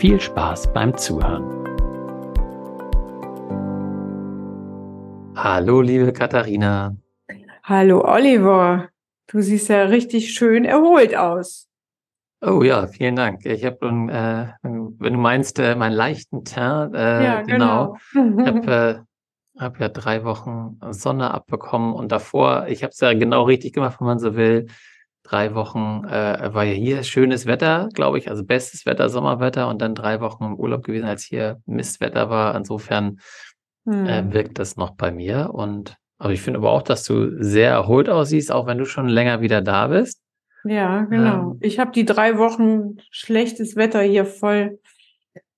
[0.00, 1.44] viel Spaß beim Zuhören.
[5.36, 6.96] Hallo, liebe Katharina.
[7.64, 8.88] Hallo, Oliver.
[9.26, 11.68] Du siehst ja richtig schön erholt aus.
[12.40, 13.44] Oh ja, vielen Dank.
[13.44, 17.98] Ich habe, äh, wenn du meinst, äh, meinen leichten Teint, äh, ja, genau.
[18.14, 18.40] genau.
[18.40, 19.04] Ich habe
[19.58, 23.74] äh, hab ja drei Wochen Sonne abbekommen und davor, ich habe es ja genau richtig
[23.74, 24.66] gemacht, wenn man so will,
[25.30, 29.80] drei Wochen äh, war ja hier schönes Wetter, glaube ich, also bestes Wetter, Sommerwetter und
[29.80, 32.56] dann drei Wochen im Urlaub gewesen, als hier Mistwetter war.
[32.56, 33.20] Insofern
[33.84, 34.06] hm.
[34.06, 35.50] äh, wirkt das noch bei mir.
[35.52, 39.08] Und aber ich finde aber auch, dass du sehr erholt aussiehst, auch wenn du schon
[39.08, 40.20] länger wieder da bist.
[40.64, 41.52] Ja, genau.
[41.52, 44.80] Ähm, ich habe die drei Wochen schlechtes Wetter hier voll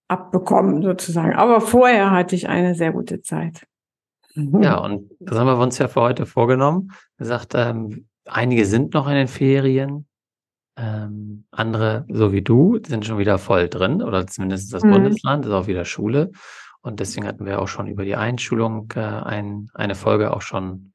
[0.06, 1.34] abbekommen, sozusagen.
[1.34, 3.66] Aber vorher hatte ich eine sehr gute Zeit.
[4.34, 6.92] Ja, und das haben wir uns ja für heute vorgenommen.
[7.18, 10.06] Gesagt, ähm, einige sind noch in den Ferien,
[10.76, 14.92] ähm, andere, so wie du, sind schon wieder voll drin oder zumindest das mhm.
[14.92, 16.30] Bundesland ist auch wieder Schule.
[16.80, 20.92] Und deswegen hatten wir auch schon über die Einschulung äh, ein, eine Folge auch schon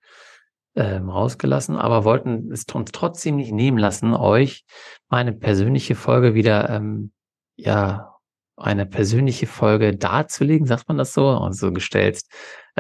[0.76, 4.66] ähm, rausgelassen, aber wollten es uns trotzdem nicht nehmen lassen, euch
[5.10, 7.12] meine persönliche Folge wieder, ähm,
[7.56, 8.14] ja,
[8.58, 12.22] eine persönliche Folge darzulegen, sagt man das so, und so gestellt,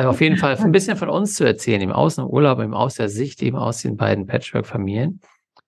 [0.05, 2.95] auf jeden Fall ein bisschen von uns zu erzählen, im Aus- und Urlaub, eben aus
[2.95, 5.21] der Sicht eben aus den beiden Patchwork-Familien.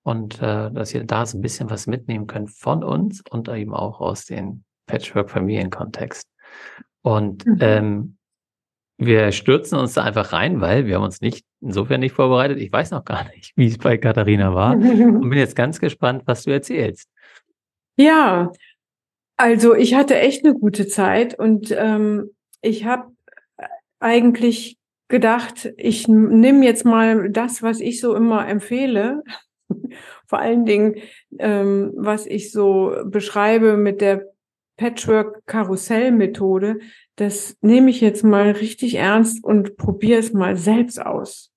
[0.04, 3.74] Und äh, dass ihr da so ein bisschen was mitnehmen könnt von uns und eben
[3.74, 6.28] auch aus dem Patchwork-Familien-Kontext.
[7.02, 7.58] Und mhm.
[7.60, 8.18] ähm,
[8.98, 12.60] wir stürzen uns da einfach rein, weil wir haben uns nicht insofern nicht vorbereitet.
[12.60, 16.24] Ich weiß noch gar nicht, wie es bei Katharina war und bin jetzt ganz gespannt,
[16.26, 17.10] was du erzählst.
[17.96, 18.52] Ja,
[19.38, 22.32] also ich hatte echt eine gute Zeit und ähm,
[22.62, 23.08] ich habe
[24.00, 24.78] eigentlich
[25.08, 29.24] gedacht, ich nehme jetzt mal das, was ich so immer empfehle,
[30.28, 30.96] vor allen Dingen,
[31.40, 34.26] ähm, was ich so beschreibe mit der
[34.78, 36.80] Patchwork-Karussell-Methode,
[37.16, 41.52] das nehme ich jetzt mal richtig ernst und probiere es mal selbst aus.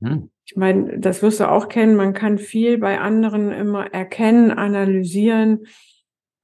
[0.00, 0.28] Mhm.
[0.44, 5.66] Ich meine, das wirst du auch kennen, man kann viel bei anderen immer erkennen, analysieren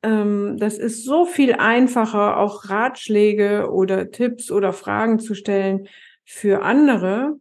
[0.03, 5.89] das ist so viel einfacher, auch Ratschläge oder Tipps oder Fragen zu stellen
[6.25, 7.39] für andere,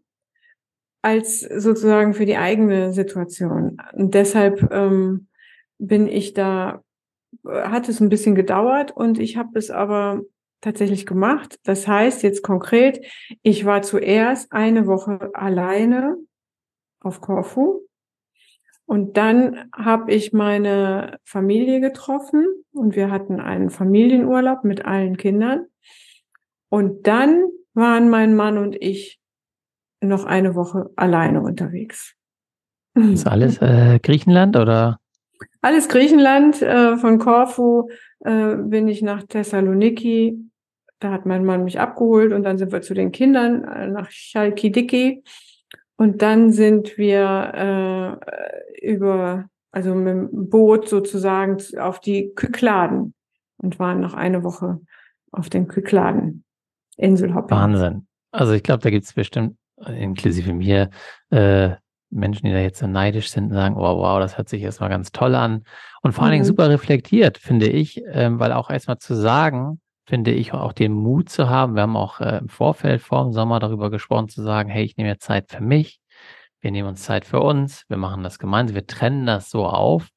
[1.01, 3.77] als sozusagen für die eigene Situation.
[3.93, 5.27] Und deshalb ähm,
[5.77, 6.81] bin ich da,
[7.45, 10.21] hat es ein bisschen gedauert und ich habe es aber
[10.61, 11.59] tatsächlich gemacht.
[11.63, 13.05] Das heißt jetzt konkret,
[13.43, 16.17] ich war zuerst eine Woche alleine
[16.99, 17.81] auf Korfu
[18.87, 25.65] und dann habe ich meine Familie getroffen und wir hatten einen Familienurlaub mit allen Kindern.
[26.69, 27.43] Und dann
[27.73, 29.19] waren mein Mann und ich
[30.01, 32.15] noch eine Woche alleine unterwegs.
[32.95, 34.99] Ist alles äh, Griechenland oder?
[35.61, 36.61] Alles Griechenland.
[36.61, 37.89] Äh, von Korfu
[38.21, 40.39] äh, bin ich nach Thessaloniki.
[40.99, 44.09] Da hat mein Mann mich abgeholt und dann sind wir zu den Kindern äh, nach
[44.09, 45.23] Chalkidiki.
[45.97, 48.19] Und dann sind wir
[48.81, 53.13] äh, über, also mit dem Boot sozusagen auf die Kykladen
[53.57, 54.79] und waren noch eine Woche
[55.31, 56.43] auf den Kykladen.
[56.97, 57.57] Inselhopping.
[57.57, 58.07] Wahnsinn.
[58.31, 60.89] Also ich glaube, da gibt es bestimmt, inklusive mir,
[61.29, 61.75] äh,
[62.09, 64.89] Menschen, die da jetzt so neidisch sind und sagen, oh, wow, das hört sich erstmal
[64.89, 65.63] ganz toll an.
[66.01, 66.47] Und vor allen Dingen mhm.
[66.47, 71.29] super reflektiert, finde ich, ähm, weil auch erstmal zu sagen, finde ich, auch den Mut
[71.29, 71.75] zu haben.
[71.75, 74.95] Wir haben auch äh, im Vorfeld vor dem Sommer darüber gesprochen, zu sagen, hey, ich
[74.95, 75.99] nehme jetzt Zeit für mich.
[76.61, 77.83] Wir nehmen uns Zeit für uns.
[77.89, 78.75] Wir machen das gemeinsam.
[78.75, 80.07] Wir trennen das so auf.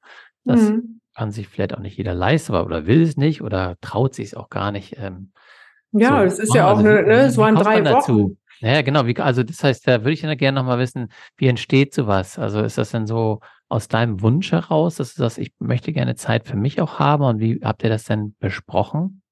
[0.45, 1.01] Das mhm.
[1.15, 4.35] kann sich vielleicht auch nicht jeder leisten oder will es nicht oder traut sich es
[4.35, 4.97] auch gar nicht.
[4.97, 5.33] Ähm,
[5.93, 7.85] ja, es so ist ja auch, also, ne, ne, es waren drei Wochen.
[7.85, 8.37] Dazu?
[8.61, 9.07] Ja, genau.
[9.07, 12.39] Wie, also das heißt, da würde ich dann gerne nochmal wissen, wie entsteht sowas?
[12.39, 16.15] Also ist das denn so aus deinem Wunsch heraus, dass du sagst, ich möchte gerne
[16.15, 19.23] Zeit für mich auch haben und wie habt ihr das denn besprochen?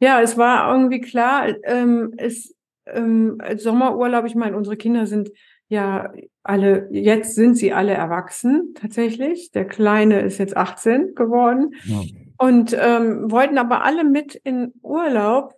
[0.00, 2.54] Ja, es war irgendwie klar, ähm, es,
[2.86, 5.30] ähm, Sommerurlaub, ich meine, unsere Kinder sind
[5.68, 6.12] ja
[6.42, 9.50] alle, jetzt sind sie alle erwachsen tatsächlich.
[9.52, 11.74] Der Kleine ist jetzt 18 geworden.
[11.84, 12.00] Ja.
[12.38, 15.54] Und ähm, wollten aber alle mit in Urlaub.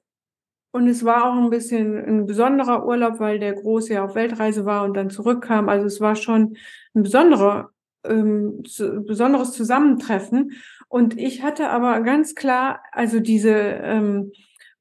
[0.72, 4.64] Und es war auch ein bisschen ein besonderer Urlaub, weil der Große ja auf Weltreise
[4.64, 5.68] war und dann zurückkam.
[5.68, 6.56] Also es war schon
[6.94, 7.70] ein besonderer,
[8.04, 10.52] ähm, zu, besonderes Zusammentreffen.
[10.90, 14.32] Und ich hatte aber ganz klar, also diese ähm,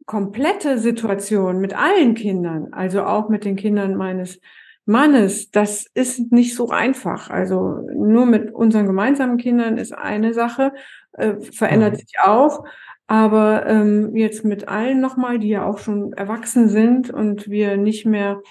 [0.07, 4.39] komplette Situation mit allen Kindern, also auch mit den Kindern meines
[4.85, 7.29] Mannes, das ist nicht so einfach.
[7.29, 10.73] Also nur mit unseren gemeinsamen Kindern ist eine Sache,
[11.11, 11.97] äh, verändert mhm.
[11.97, 12.65] sich auch.
[13.05, 18.07] Aber ähm, jetzt mit allen nochmal, die ja auch schon erwachsen sind und wir nicht
[18.07, 18.41] mehr,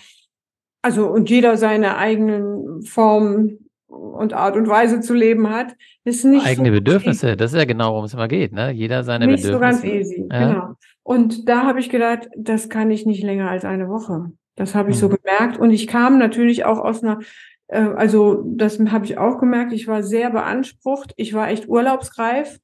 [0.80, 5.74] also und jeder seine eigenen Formen und Art und Weise zu leben hat,
[6.04, 7.28] ist nicht eigene so Bedürfnisse.
[7.28, 7.36] Easy.
[7.36, 8.52] Das ist ja genau, worum es immer geht.
[8.52, 8.70] Ne?
[8.70, 9.86] Jeder seine nicht Bedürfnisse.
[9.86, 10.28] Nicht so ganz easy.
[10.30, 10.48] Ja.
[10.48, 10.74] Genau.
[11.02, 14.32] Und da habe ich gedacht, das kann ich nicht länger als eine Woche.
[14.56, 15.00] Das habe ich mhm.
[15.00, 15.58] so gemerkt.
[15.58, 17.20] Und ich kam natürlich auch aus einer,
[17.68, 22.58] äh, also das habe ich auch gemerkt, ich war sehr beansprucht, ich war echt urlaubsreif.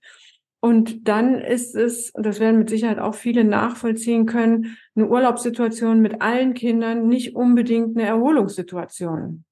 [0.60, 6.00] Und dann ist es, und das werden mit Sicherheit auch viele nachvollziehen können, eine Urlaubssituation
[6.00, 9.44] mit allen Kindern nicht unbedingt eine Erholungssituation.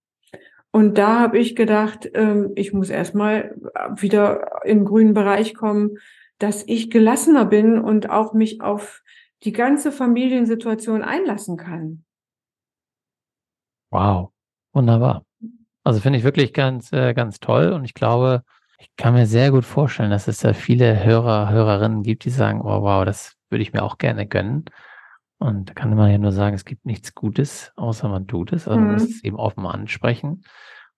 [0.72, 3.54] Und da habe ich gedacht, ähm, ich muss erstmal
[3.96, 5.98] wieder im grünen Bereich kommen,
[6.38, 9.02] dass ich gelassener bin und auch mich auf
[9.44, 12.04] die ganze Familiensituation einlassen kann.
[13.90, 14.30] Wow,
[14.72, 15.24] wunderbar.
[15.84, 18.42] Also finde ich wirklich ganz, äh, ganz toll und ich glaube,
[18.78, 22.62] ich kann mir sehr gut vorstellen, dass es da viele Hörer, Hörerinnen gibt, die sagen,
[22.62, 24.64] oh wow, das würde ich mir auch gerne gönnen.
[25.42, 28.68] Und da kann man ja nur sagen, es gibt nichts Gutes, außer man tut es.
[28.68, 29.10] Also man muss mhm.
[29.10, 30.44] es eben offen ansprechen.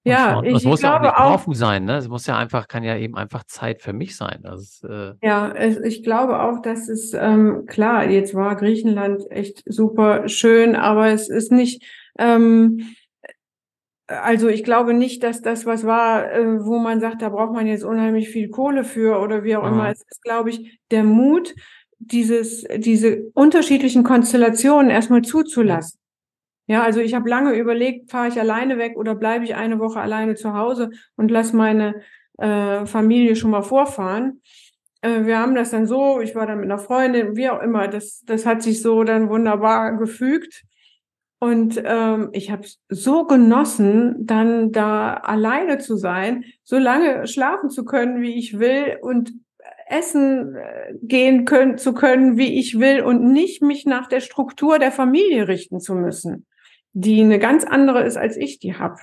[0.06, 1.96] Ja, ich, das muss ja auch nicht offen sein, ne?
[1.96, 4.40] Es muss ja einfach, kann ja eben einfach Zeit für mich sein.
[4.42, 9.62] Das, äh ja, es, ich glaube auch, dass es ähm, klar, jetzt war Griechenland echt
[9.64, 11.82] super schön, aber es ist nicht
[12.18, 12.94] ähm,
[14.06, 17.66] also ich glaube nicht, dass das was war, äh, wo man sagt, da braucht man
[17.66, 19.72] jetzt unheimlich viel Kohle für oder wie auch Aha.
[19.72, 19.90] immer.
[19.90, 21.54] Es ist, glaube ich, der Mut,
[22.10, 25.98] dieses, diese unterschiedlichen Konstellationen erstmal zuzulassen.
[26.66, 30.00] Ja, also ich habe lange überlegt, fahre ich alleine weg oder bleibe ich eine Woche
[30.00, 32.02] alleine zu Hause und lass meine
[32.38, 34.40] äh, Familie schon mal vorfahren.
[35.02, 37.88] Äh, wir haben das dann so, ich war dann mit einer Freundin, wie auch immer,
[37.88, 40.64] das, das hat sich so dann wunderbar gefügt.
[41.38, 47.84] Und ähm, ich habe so genossen, dann da alleine zu sein, so lange schlafen zu
[47.84, 49.34] können, wie ich will und
[49.86, 54.78] essen äh, gehen können, zu können, wie ich will und nicht mich nach der Struktur
[54.78, 56.46] der Familie richten zu müssen,
[56.92, 58.98] die eine ganz andere ist, als ich die habe.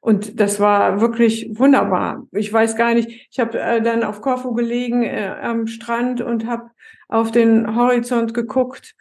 [0.00, 2.26] Und das war wirklich wunderbar.
[2.32, 6.46] Ich weiß gar nicht, ich habe äh, dann auf Korfu gelegen äh, am Strand und
[6.46, 6.70] habe
[7.08, 8.94] auf den Horizont geguckt,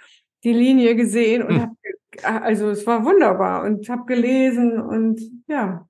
[0.44, 1.62] die Linie gesehen und hm.
[1.62, 1.76] habe
[2.24, 5.88] also es war wunderbar und habe gelesen und ja.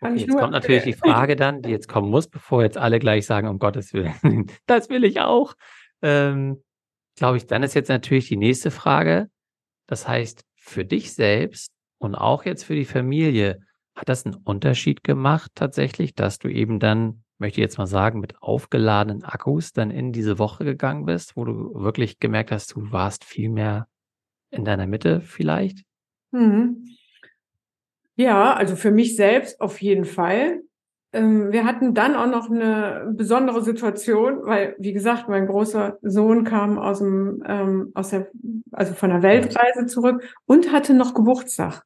[0.00, 2.98] Kann okay, jetzt kommt natürlich die Frage dann, die jetzt kommen muss, bevor jetzt alle
[2.98, 5.54] gleich sagen, um Gottes Willen, das will ich auch.
[6.02, 6.62] Ähm,
[7.16, 9.28] Glaube ich, dann ist jetzt natürlich die nächste Frage.
[9.86, 13.60] Das heißt, für dich selbst und auch jetzt für die Familie,
[13.94, 18.20] hat das einen Unterschied gemacht tatsächlich, dass du eben dann, möchte ich jetzt mal sagen,
[18.20, 22.90] mit aufgeladenen Akkus dann in diese Woche gegangen bist, wo du wirklich gemerkt hast, du
[22.92, 23.88] warst viel mehr
[24.50, 25.84] in deiner Mitte vielleicht?
[26.30, 26.86] Mhm.
[28.20, 30.60] Ja, also für mich selbst auf jeden Fall.
[31.14, 36.44] Ähm, wir hatten dann auch noch eine besondere Situation, weil, wie gesagt, mein großer Sohn
[36.44, 38.28] kam aus dem, ähm, aus der,
[38.72, 41.82] also von der Weltreise zurück und hatte noch Geburtstag.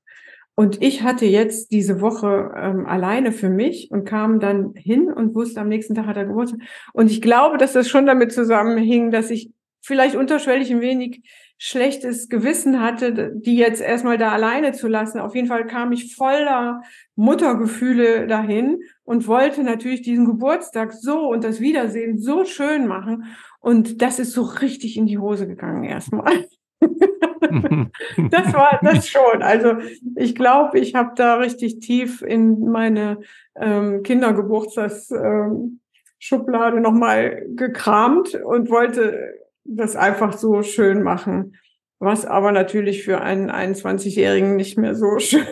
[0.56, 5.36] Und ich hatte jetzt diese Woche ähm, alleine für mich und kam dann hin und
[5.36, 6.58] wusste, am nächsten Tag hat er Geburtstag.
[6.92, 11.22] Und ich glaube, dass das schon damit zusammenhing, dass ich vielleicht unterschwellig ein wenig
[11.58, 15.20] schlechtes Gewissen hatte, die jetzt erstmal da alleine zu lassen.
[15.20, 16.82] Auf jeden Fall kam ich voller
[17.14, 23.24] Muttergefühle dahin und wollte natürlich diesen Geburtstag so und das Wiedersehen so schön machen.
[23.60, 26.44] Und das ist so richtig in die Hose gegangen erstmal.
[28.30, 29.42] das war das schon.
[29.42, 29.76] Also
[30.16, 33.20] ich glaube, ich habe da richtig tief in meine
[33.56, 41.56] ähm, Kindergeburtstagsschublade ähm, nochmal gekramt und wollte das einfach so schön machen,
[41.98, 45.46] was aber natürlich für einen 21-Jährigen nicht mehr so schön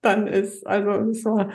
[0.00, 0.66] dann ist.
[0.66, 1.50] Also es war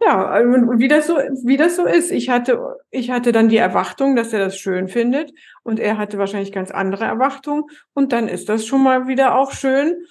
[0.00, 2.12] ja, und wie das so, wie das so ist.
[2.12, 5.32] Ich hatte, ich hatte dann die Erwartung, dass er das schön findet
[5.64, 9.50] und er hatte wahrscheinlich ganz andere Erwartungen und dann ist das schon mal wieder auch
[9.50, 10.04] schön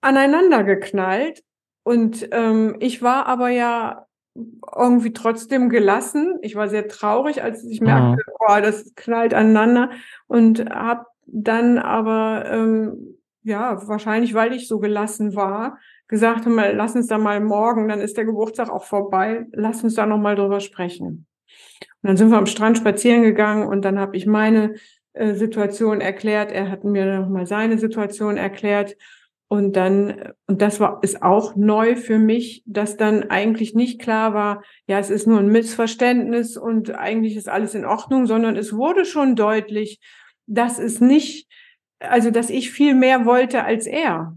[0.00, 1.44] aneinander geknallt.
[1.84, 6.38] Und ähm, ich war aber ja irgendwie trotzdem gelassen.
[6.42, 8.34] Ich war sehr traurig, als ich merkte, mhm.
[8.40, 9.90] oh, das knallt aneinander
[10.26, 16.94] und habe dann aber ähm, ja wahrscheinlich, weil ich so gelassen war, gesagt mal, lass
[16.94, 20.36] uns da mal morgen, dann ist der Geburtstag auch vorbei, lass uns da noch mal
[20.36, 21.26] drüber sprechen.
[22.02, 24.74] Und dann sind wir am Strand spazieren gegangen und dann habe ich meine
[25.12, 28.96] äh, Situation erklärt, er hat mir noch mal seine Situation erklärt
[29.52, 34.32] und dann, und das war, ist auch neu für mich, dass dann eigentlich nicht klar
[34.32, 38.72] war, ja, es ist nur ein Missverständnis und eigentlich ist alles in Ordnung, sondern es
[38.72, 39.98] wurde schon deutlich,
[40.46, 41.48] dass es nicht,
[41.98, 44.36] also, dass ich viel mehr wollte als er.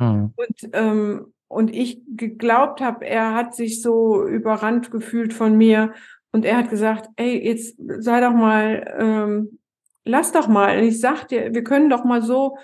[0.00, 0.32] Mhm.
[0.34, 5.94] Und, ähm, und ich geglaubt habe, er hat sich so überrannt gefühlt von mir
[6.32, 9.60] und er hat gesagt, ey, jetzt sei doch mal, ähm,
[10.04, 10.78] lass doch mal.
[10.78, 12.56] Und ich sag dir, wir können doch mal so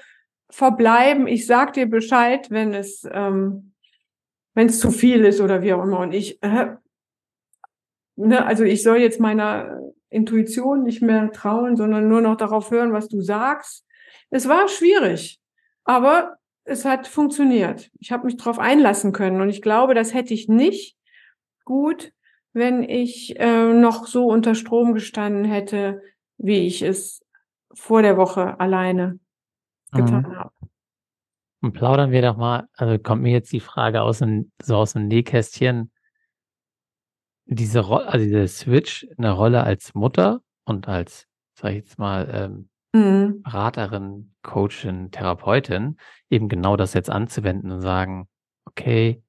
[0.55, 1.27] verbleiben.
[1.27, 3.73] Ich sag dir Bescheid, wenn es, ähm,
[4.55, 5.99] wenn es zu viel ist oder wie auch immer.
[5.99, 6.77] Und ich, äh,
[8.15, 9.81] ne, also ich soll jetzt meiner
[10.11, 13.85] Intuition nicht mehr trauen, sondern nur noch darauf hören, was du sagst.
[14.31, 15.41] Es war schwierig,
[15.83, 17.91] aber es hat funktioniert.
[17.99, 20.97] Ich habe mich darauf einlassen können und ich glaube, das hätte ich nicht
[21.65, 22.13] gut,
[22.53, 26.01] wenn ich äh, noch so unter Strom gestanden hätte,
[26.39, 27.25] wie ich es
[27.73, 29.19] vor der Woche alleine
[29.95, 30.37] getan mhm.
[30.37, 30.53] habe.
[31.63, 34.93] Und plaudern wir doch mal, also kommt mir jetzt die Frage aus dem, so aus
[34.93, 35.91] dem Nähkästchen,
[37.47, 41.27] diese Rolle, also diese Switch, eine Rolle als Mutter und als,
[41.59, 43.43] sag ich jetzt mal, ähm, mhm.
[43.43, 45.97] Beraterin, Coachin, Therapeutin,
[46.31, 48.29] eben genau das jetzt anzuwenden und sagen,
[48.67, 49.23] okay,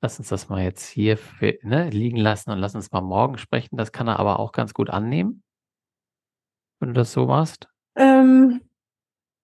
[0.00, 3.38] lass uns das mal jetzt hier für, ne, liegen lassen und lass uns mal morgen
[3.38, 3.76] sprechen.
[3.76, 5.42] Das kann er aber auch ganz gut annehmen,
[6.80, 7.68] wenn du das so machst.
[7.96, 8.65] Ähm,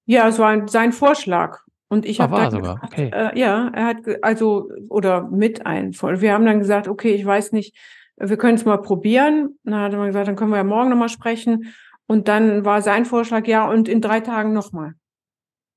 [0.07, 1.61] ja, es war sein Vorschlag.
[1.89, 2.77] Und ich habe dann sogar.
[2.77, 3.11] Gesagt, okay.
[3.13, 5.93] äh, ja, er hat also oder mit ein.
[5.93, 7.77] Wir haben dann gesagt, okay, ich weiß nicht,
[8.17, 9.59] wir können es mal probieren.
[9.65, 11.75] Dann hat er gesagt, dann können wir ja morgen nochmal sprechen.
[12.07, 14.95] Und dann war sein Vorschlag, ja, und in drei Tagen nochmal.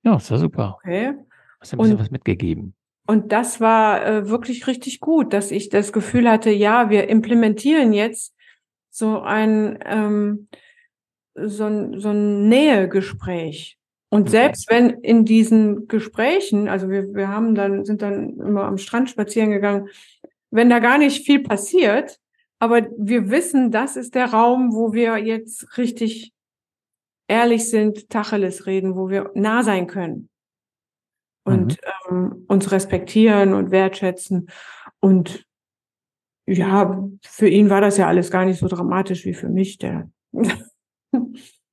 [0.04, 0.78] Ja, ist ja super.
[0.78, 1.16] Okay.
[1.60, 2.76] Hast du ein bisschen und, was mitgegeben.
[3.08, 7.94] Und das war äh, wirklich richtig gut, dass ich das Gefühl hatte, ja, wir implementieren
[7.94, 8.36] jetzt
[8.90, 10.48] so ein, ähm,
[11.36, 13.78] so ein, so ein Nähegespräch.
[14.16, 18.78] Und selbst wenn in diesen Gesprächen, also wir, wir haben dann, sind dann immer am
[18.78, 19.90] Strand spazieren gegangen,
[20.52, 22.18] wenn da gar nicht viel passiert,
[22.58, 26.32] aber wir wissen, das ist der Raum, wo wir jetzt richtig
[27.28, 30.30] ehrlich sind, Tacheles reden, wo wir nah sein können
[31.44, 31.78] und
[32.10, 32.16] mhm.
[32.16, 34.48] ähm, uns respektieren und wertschätzen.
[35.02, 35.46] Und
[36.48, 39.78] ja, für ihn war das ja alles gar nicht so dramatisch wie für mich.
[39.78, 40.10] Der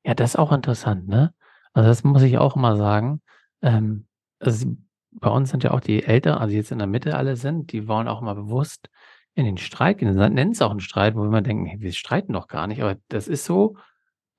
[0.04, 1.32] ja, das ist auch interessant, ne?
[1.72, 3.20] Also das muss ich auch immer sagen.
[3.62, 4.06] Ähm,
[4.38, 4.76] also
[5.12, 7.86] bei uns sind ja auch die Eltern, also jetzt in der Mitte alle sind, die
[7.86, 8.88] wollen auch immer bewusst
[9.34, 10.14] in den Streit gehen.
[10.14, 12.82] Nennen es auch einen Streit, wo wir immer denken, hey, wir streiten doch gar nicht,
[12.82, 13.76] aber das ist so.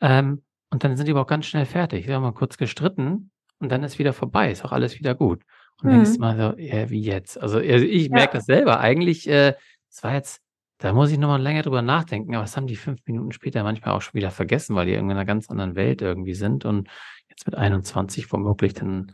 [0.01, 2.07] Ähm, und dann sind die aber auch ganz schnell fertig.
[2.07, 5.43] Wir haben mal kurz gestritten und dann ist wieder vorbei, ist auch alles wieder gut.
[5.81, 6.03] Und mhm.
[6.03, 7.39] denkst mal so, ja, wie jetzt?
[7.41, 8.13] Also, also ich ja.
[8.13, 8.79] merke das selber.
[8.79, 9.53] Eigentlich, äh,
[9.89, 10.41] es war jetzt,
[10.79, 13.95] da muss ich nochmal länger drüber nachdenken, aber das haben die fünf Minuten später manchmal
[13.95, 16.89] auch schon wieder vergessen, weil die irgendwie in einer ganz anderen Welt irgendwie sind und
[17.33, 19.11] jetzt mit 21 womöglich dann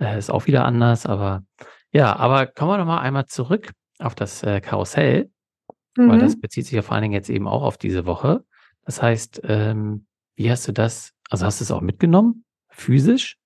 [0.00, 1.06] äh, ist auch wieder anders.
[1.06, 1.42] Aber
[1.92, 5.30] ja, aber kommen wir nochmal einmal zurück auf das äh, Karussell,
[5.96, 6.08] mhm.
[6.08, 6.40] weil das mhm.
[6.40, 8.44] bezieht sich ja vor allen Dingen jetzt eben auch auf diese Woche.
[8.84, 13.36] Das heißt, ähm, wie hast du das, also hast du es auch mitgenommen, physisch?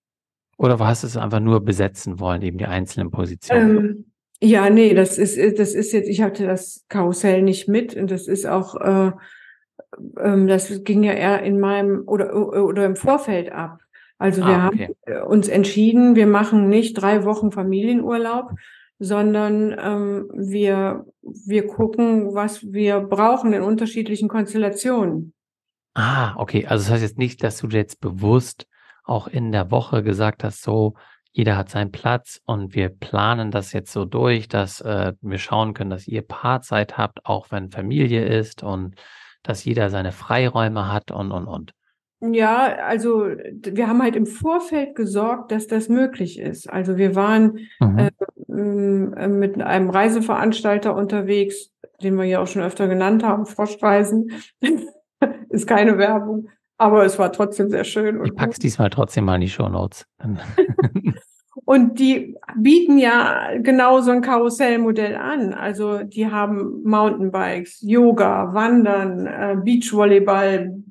[0.59, 3.78] Oder hast du es einfach nur besetzen wollen, eben die einzelnen Positionen?
[3.78, 8.11] Ähm, ja, nee, das ist, das ist jetzt, ich hatte das Karussell nicht mit und
[8.11, 9.12] das ist auch, äh,
[10.21, 13.81] ähm, das ging ja eher in meinem oder, oder im Vorfeld ab.
[14.23, 14.95] Also wir ah, okay.
[15.09, 18.52] haben uns entschieden, wir machen nicht drei Wochen Familienurlaub,
[19.00, 25.35] sondern ähm, wir, wir gucken, was wir brauchen in unterschiedlichen Konstellationen.
[25.95, 26.67] Ah, okay.
[26.67, 28.69] Also das heißt jetzt nicht, dass du jetzt bewusst
[29.02, 30.95] auch in der Woche gesagt hast, so,
[31.33, 35.75] jeder hat seinen Platz und wir planen das jetzt so durch, dass äh, wir schauen
[35.75, 38.95] können, dass ihr Paarzeit habt, auch wenn Familie ist und
[39.43, 41.73] dass jeder seine Freiräume hat und, und, und.
[42.25, 46.71] Ja, also wir haben halt im Vorfeld gesorgt, dass das möglich ist.
[46.71, 49.12] Also wir waren mhm.
[49.19, 54.31] äh, mit einem Reiseveranstalter unterwegs, den wir ja auch schon öfter genannt haben, Froschreisen.
[55.49, 56.49] ist keine Werbung,
[56.79, 58.25] aber es war trotzdem sehr schön.
[58.25, 60.07] Ich pack's diesmal trotzdem mal in die Show Notes.
[61.64, 65.55] und die bieten ja genau so ein Karussellmodell an.
[65.55, 70.83] Also die haben Mountainbikes, Yoga, Wandern, äh, Beachvolleyball,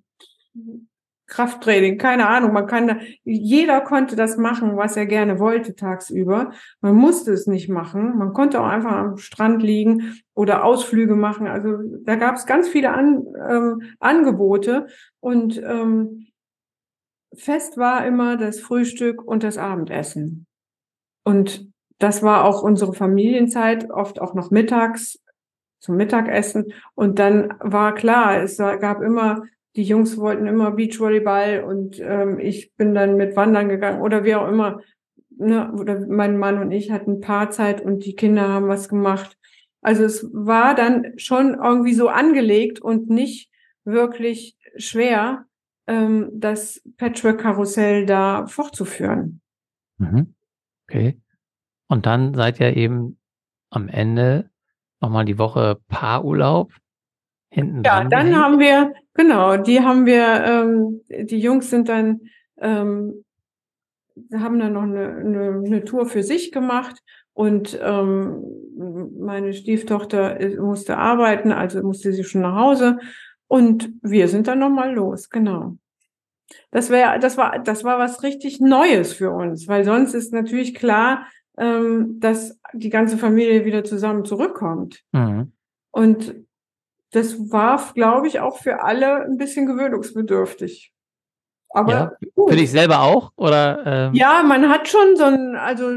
[1.31, 2.51] Krafttraining, keine Ahnung.
[2.51, 6.51] Man kann da, jeder konnte das machen, was er gerne wollte tagsüber.
[6.81, 8.17] Man musste es nicht machen.
[8.17, 11.47] Man konnte auch einfach am Strand liegen oder Ausflüge machen.
[11.47, 14.87] Also da gab es ganz viele An, ähm, Angebote
[15.21, 16.27] und ähm,
[17.33, 20.47] fest war immer das Frühstück und das Abendessen.
[21.23, 25.17] Und das war auch unsere Familienzeit, oft auch noch mittags
[25.79, 26.73] zum Mittagessen.
[26.93, 29.43] Und dann war klar, es gab immer
[29.75, 34.35] die Jungs wollten immer Beachvolleyball und ähm, ich bin dann mit Wandern gegangen oder wie
[34.35, 34.81] auch immer.
[35.37, 35.71] Ne?
[35.73, 39.37] Oder mein Mann und ich hatten Paarzeit und die Kinder haben was gemacht.
[39.81, 43.49] Also es war dann schon irgendwie so angelegt und nicht
[43.83, 45.45] wirklich schwer,
[45.87, 49.41] ähm, das Patchwork-Karussell da fortzuführen.
[49.97, 50.35] Mhm.
[50.87, 51.19] Okay.
[51.87, 53.17] Und dann seid ihr eben
[53.69, 54.49] am Ende
[54.99, 56.71] nochmal die Woche Paarurlaub
[57.49, 62.21] hinten Ja, dann haben wir, genau, die haben wir, ähm, die Jungs sind dann,
[62.59, 63.23] ähm,
[64.33, 67.01] haben dann noch eine, eine, eine Tour für sich gemacht
[67.33, 68.43] und ähm,
[69.19, 72.99] meine Stieftochter musste arbeiten, also musste sie schon nach Hause
[73.47, 75.77] und wir sind dann nochmal los, genau.
[76.71, 80.75] Das wäre, das war, das war was richtig Neues für uns, weil sonst ist natürlich
[80.75, 81.25] klar,
[81.57, 85.03] ähm, dass die ganze Familie wieder zusammen zurückkommt.
[85.11, 85.51] Mhm.
[85.91, 86.35] Und
[87.11, 90.91] das war, glaube ich, auch für alle ein bisschen gewöhnungsbedürftig.
[91.73, 92.11] Aber ja,
[92.47, 93.31] für dich selber auch?
[93.37, 94.13] Oder, ähm?
[94.13, 95.89] Ja, man hat schon so ein, also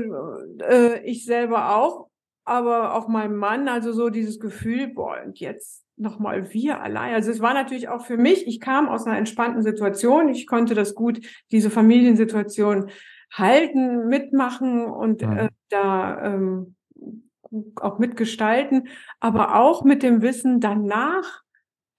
[0.60, 2.08] äh, ich selber auch,
[2.44, 7.14] aber auch mein Mann, also so dieses Gefühl, boah, und jetzt nochmal wir allein.
[7.14, 10.74] Also es war natürlich auch für mich, ich kam aus einer entspannten Situation, ich konnte
[10.74, 12.90] das gut, diese Familiensituation
[13.32, 15.36] halten, mitmachen und ja.
[15.36, 16.76] äh, da ähm,
[17.80, 18.88] auch mitgestalten,
[19.20, 21.42] aber auch mit dem Wissen, danach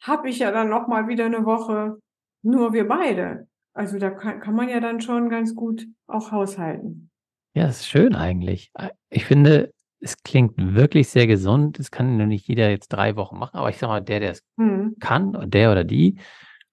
[0.01, 1.97] habe ich ja dann noch mal wieder eine Woche
[2.43, 3.47] nur wir beide.
[3.73, 7.09] Also da kann, kann man ja dann schon ganz gut auch haushalten.
[7.55, 8.71] Ja, ist schön eigentlich.
[9.09, 11.79] Ich finde, es klingt wirklich sehr gesund.
[11.79, 14.31] Das kann nur nicht jeder jetzt drei Wochen machen, aber ich sag mal, der, der
[14.31, 14.95] es hm.
[14.99, 16.19] kann, der oder die,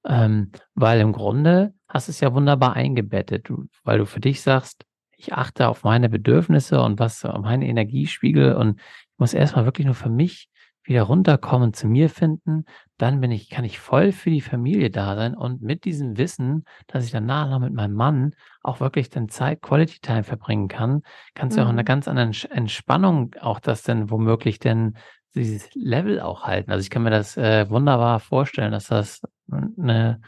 [0.07, 3.49] ähm, weil im Grunde hast du es ja wunderbar eingebettet,
[3.85, 4.85] weil du für dich sagst,
[5.23, 9.95] ich achte auf meine Bedürfnisse und was meine Energiespiegel und ich muss erstmal wirklich nur
[9.95, 10.49] für mich
[10.85, 12.65] wieder runterkommen, zu mir finden,
[12.99, 16.65] dann bin ich, kann ich voll für die Familie da sein und mit diesem Wissen,
[16.89, 21.03] dass ich danach noch mit meinem Mann auch wirklich dann Zeit, Quality Time verbringen kann,
[21.35, 21.61] kannst mhm.
[21.61, 21.87] du auch in einer mhm.
[21.87, 24.97] ganz anderen Entspannung auch das dann womöglich denn
[25.37, 26.73] dieses Level auch halten.
[26.73, 30.21] Also ich kann mir das äh, wunderbar vorstellen, dass das eine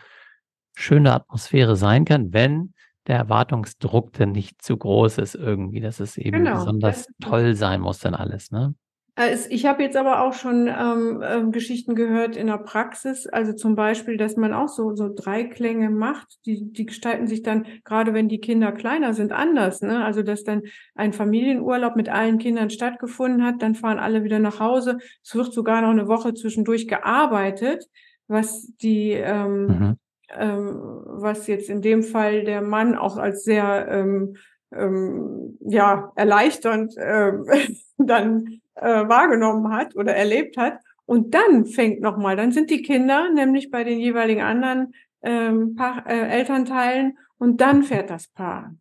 [0.76, 2.73] schöne Atmosphäre sein kann, wenn
[3.06, 6.56] der Erwartungsdruck denn nicht zu groß ist irgendwie, dass es eben genau.
[6.56, 8.74] besonders toll sein muss dann alles, ne?
[9.16, 13.52] Äh, ich habe jetzt aber auch schon ähm, äh, Geschichten gehört in der Praxis, also
[13.52, 18.12] zum Beispiel, dass man auch so, so Dreiklänge macht, die, die gestalten sich dann, gerade
[18.12, 19.82] wenn die Kinder kleiner sind, anders.
[19.82, 20.04] Ne?
[20.04, 20.62] Also dass dann
[20.94, 24.98] ein Familienurlaub mit allen Kindern stattgefunden hat, dann fahren alle wieder nach Hause.
[25.22, 27.84] Es wird sogar noch eine Woche zwischendurch gearbeitet,
[28.26, 29.96] was die ähm, mhm
[30.30, 34.36] ähm, was jetzt in dem Fall der Mann auch als sehr ähm,
[34.72, 37.32] ähm, ja erleichternd äh,
[37.98, 40.78] dann äh, wahrgenommen hat oder erlebt hat.
[41.06, 46.06] Und dann fängt nochmal, dann sind die Kinder nämlich bei den jeweiligen anderen ähm, Paar,
[46.06, 48.74] äh, Elternteilen und dann fährt das Paar.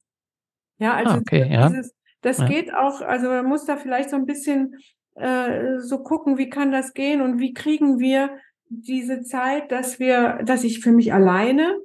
[0.77, 1.93] Ja, also ah, okay, dieses, ja.
[2.21, 2.47] das ja.
[2.47, 4.77] geht auch, also man muss da vielleicht so ein bisschen
[5.15, 8.37] äh, so gucken, wie kann das gehen und wie kriegen wir
[8.81, 11.79] diese Zeit, dass wir, dass ich für mich alleine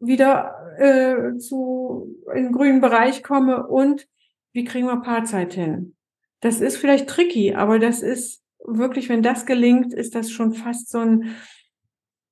[0.00, 4.06] wieder äh, zu in den grünen Bereich komme und
[4.52, 5.94] wie kriegen wir Paarzeit hin?
[6.40, 10.90] Das ist vielleicht tricky, aber das ist wirklich, wenn das gelingt, ist das schon fast
[10.90, 11.36] so ein,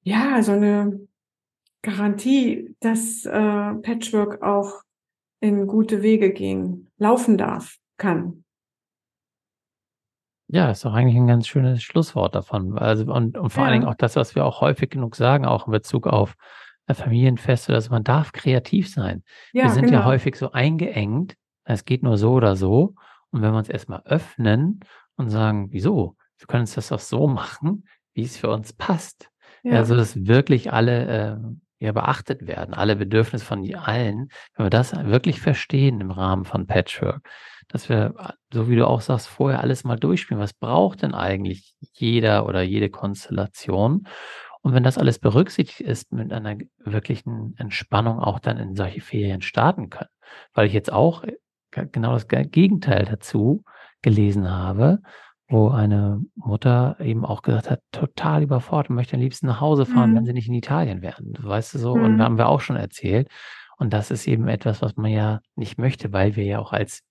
[0.03, 1.07] ja, so eine
[1.83, 4.83] Garantie, dass äh, Patchwork auch
[5.41, 8.45] in gute Wege gehen, laufen darf, kann.
[10.51, 12.79] Ja, ist doch eigentlich ein ganz schönes Schlusswort davon.
[12.79, 15.67] Also, und, und vor allen Dingen auch das, was wir auch häufig genug sagen, auch
[15.67, 16.35] in Bezug auf
[16.87, 19.23] äh, Familienfeste, dass man darf kreativ sein.
[19.53, 19.99] Ja, wir sind genau.
[19.99, 21.35] ja häufig so eingeengt,
[21.65, 22.95] es geht nur so oder so.
[23.31, 24.81] Und wenn wir uns erstmal öffnen
[25.17, 26.17] und sagen, wieso?
[26.39, 29.29] Wir können uns das auch so machen, wie es für uns passt.
[29.63, 29.75] Ja.
[29.75, 31.37] Also, dass wirklich alle äh,
[31.85, 36.67] ja, beachtet werden, alle Bedürfnisse von allen, wenn wir das wirklich verstehen im Rahmen von
[36.67, 37.29] Patchwork,
[37.69, 38.15] dass wir,
[38.53, 40.43] so wie du auch sagst, vorher alles mal durchspielen.
[40.43, 44.07] Was braucht denn eigentlich jeder oder jede Konstellation?
[44.63, 49.43] Und wenn das alles berücksichtigt ist, mit einer wirklichen Entspannung auch dann in solche Ferien
[49.43, 50.11] starten können.
[50.53, 51.37] Weil ich jetzt auch äh,
[51.93, 53.63] genau das Gegenteil dazu
[54.03, 55.01] gelesen habe,
[55.49, 60.13] wo eine Mutter eben auch gesagt hat, total überfordert, möchte am liebsten nach Hause fahren,
[60.13, 60.17] mhm.
[60.17, 61.33] wenn sie nicht in Italien wären.
[61.39, 61.97] Weißt du so?
[61.97, 62.05] Mhm.
[62.05, 63.29] Und da haben wir auch schon erzählt.
[63.79, 67.03] Und das ist eben etwas, was man ja nicht möchte, weil wir ja auch als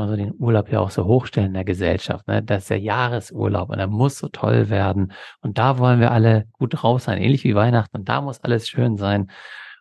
[0.00, 2.26] mal so den Urlaub ja auch so hochstellen in der Gesellschaft.
[2.26, 2.42] Ne?
[2.42, 5.12] Das ist der Jahresurlaub und er muss so toll werden.
[5.40, 7.98] Und da wollen wir alle gut drauf sein, ähnlich wie Weihnachten.
[7.98, 9.30] Und da muss alles schön sein.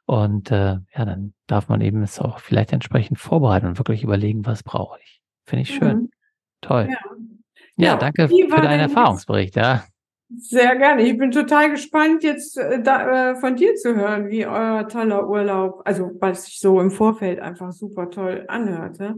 [0.06, 4.46] Und äh, ja, dann darf man eben es auch vielleicht entsprechend vorbereiten und wirklich überlegen,
[4.46, 5.22] was brauche ich.
[5.46, 5.98] Finde ich schön.
[5.98, 6.10] Mhm.
[6.62, 6.88] Toll.
[6.90, 6.98] Ja,
[7.78, 9.84] ja, ja danke für deinen Erfahrungsbericht, ja.
[10.36, 11.02] Sehr gerne.
[11.04, 15.28] Ich bin total gespannt, jetzt äh, da, äh, von dir zu hören, wie euer toller
[15.28, 19.16] Urlaub, also was sich so im Vorfeld einfach super toll anhörte.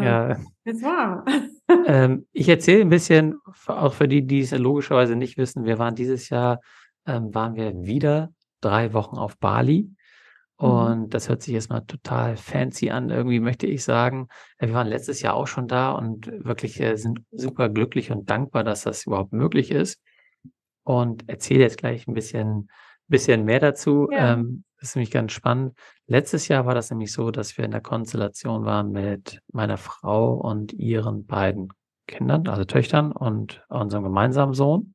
[0.00, 0.36] Ja.
[0.64, 1.24] Jetzt war.
[1.86, 5.94] ähm, ich erzähle ein bisschen, auch für die, die es logischerweise nicht wissen, wir waren
[5.94, 6.60] dieses Jahr,
[7.06, 9.90] ähm, waren wir wieder drei Wochen auf Bali.
[10.60, 10.66] Mhm.
[10.68, 14.28] Und das hört sich erstmal total fancy an, irgendwie möchte ich sagen.
[14.58, 18.62] Wir waren letztes Jahr auch schon da und wirklich äh, sind super glücklich und dankbar,
[18.64, 20.00] dass das überhaupt möglich ist
[20.84, 22.68] und erzähle jetzt gleich ein bisschen,
[23.08, 24.08] bisschen mehr dazu.
[24.10, 24.34] Ja.
[24.34, 25.78] Ähm, das ist nämlich ganz spannend.
[26.08, 30.34] Letztes Jahr war das nämlich so, dass wir in der Konstellation waren mit meiner Frau
[30.34, 31.68] und ihren beiden
[32.08, 34.94] Kindern, also Töchtern und unserem gemeinsamen Sohn,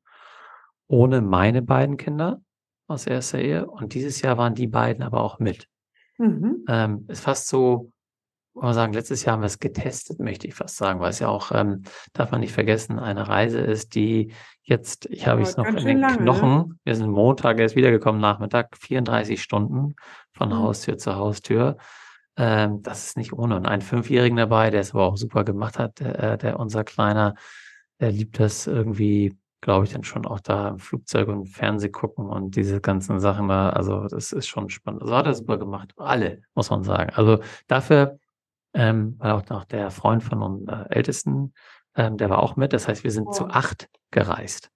[0.88, 2.42] ohne meine beiden Kinder
[2.86, 3.66] aus erster Ehe.
[3.66, 5.68] Und dieses Jahr waren die beiden aber auch mit.
[6.18, 6.66] Mhm.
[6.68, 7.90] Ähm, ist fast so,
[8.62, 11.28] man sagen, letztes Jahr haben wir es getestet, möchte ich fast sagen, weil es ja
[11.28, 15.66] auch, ähm, darf man nicht vergessen, eine Reise ist, die jetzt, ich habe es noch
[15.66, 16.22] in den lange, ne?
[16.22, 16.74] Knochen, ne?
[16.84, 19.94] wir sind Montag erst wiedergekommen, Nachmittag, 34 Stunden
[20.32, 20.58] von mhm.
[20.58, 21.76] Haustür zu Haustür.
[22.36, 23.56] Ähm, das ist nicht ohne.
[23.56, 26.84] Und einen Fünfjährigen dabei, der es aber auch super gemacht hat, der, äh, der unser
[26.84, 27.34] Kleiner,
[28.00, 32.26] der liebt das irgendwie, glaube ich, dann schon auch da im Flugzeug und Fernseh gucken
[32.26, 33.70] und diese ganzen Sachen da.
[33.70, 35.02] Also das ist schon spannend.
[35.02, 35.94] Also hat er super gemacht.
[35.96, 37.10] Alle, muss man sagen.
[37.14, 38.18] Also dafür
[38.74, 41.54] ähm, weil auch noch der Freund von uns äh, Ältesten,
[41.96, 42.72] ähm, der war auch mit.
[42.72, 43.32] Das heißt, wir sind oh.
[43.32, 44.70] zu acht gereist.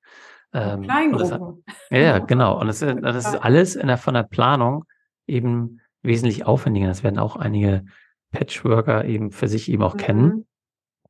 [0.53, 0.85] Ähm.
[0.91, 1.43] Hat,
[1.91, 2.61] ja, genau.
[2.61, 4.85] Und das, das ist alles in der, von der Planung
[5.27, 6.89] eben wesentlich aufwendiger.
[6.89, 7.85] Das werden auch einige
[8.33, 9.99] Patchworker eben für sich eben auch mhm.
[9.99, 10.47] kennen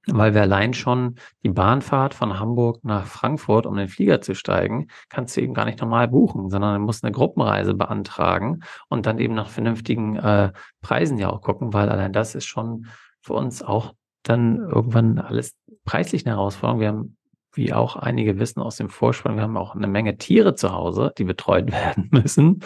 [0.06, 4.88] weil wir allein schon die Bahnfahrt von Hamburg nach Frankfurt, um den Flieger zu steigen,
[5.08, 9.18] kannst du eben gar nicht normal buchen, sondern du musst eine Gruppenreise beantragen und dann
[9.18, 12.86] eben nach vernünftigen äh, Preisen ja auch gucken, weil allein das ist schon
[13.20, 16.80] für uns auch dann irgendwann alles preislich eine Herausforderung.
[16.80, 17.16] Wir haben,
[17.54, 21.12] wie auch einige wissen aus dem Vorspann, wir haben auch eine Menge Tiere zu Hause,
[21.18, 22.60] die betreut werden müssen.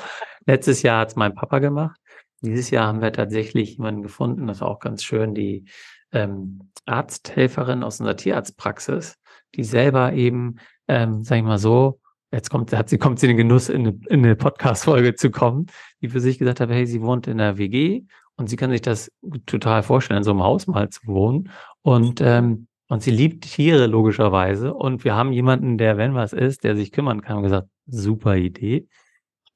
[0.47, 2.01] Letztes Jahr hat es mein Papa gemacht.
[2.43, 5.65] Dieses Jahr haben wir tatsächlich jemanden gefunden, das ist auch ganz schön, die
[6.13, 9.17] ähm, Arzthelferin aus unserer Tierarztpraxis,
[9.55, 10.57] die selber eben,
[10.89, 12.01] ähm, sag ich mal so,
[12.33, 15.31] jetzt kommt, hat sie, kommt sie in den Genuss, in eine, in eine Podcast-Folge zu
[15.31, 15.67] kommen,
[16.01, 18.05] die für sich gesagt hat, hey, sie wohnt in einer WG
[18.37, 19.11] und sie kann sich das
[19.47, 21.51] total vorstellen, in so einem Haus mal zu wohnen.
[21.83, 24.75] Und, ähm, und sie liebt Tiere logischerweise.
[24.75, 28.37] Und wir haben jemanden, der, wenn was ist, der sich kümmern kann, und gesagt, super
[28.37, 28.87] Idee.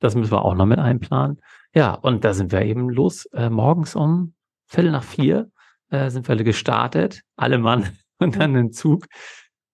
[0.00, 1.40] Das müssen wir auch noch mit einplanen.
[1.74, 4.34] Ja, und da sind wir eben los, äh, morgens um
[4.66, 5.50] Viertel nach vier
[5.90, 9.06] äh, sind wir gestartet, alle Mann und dann den Zug.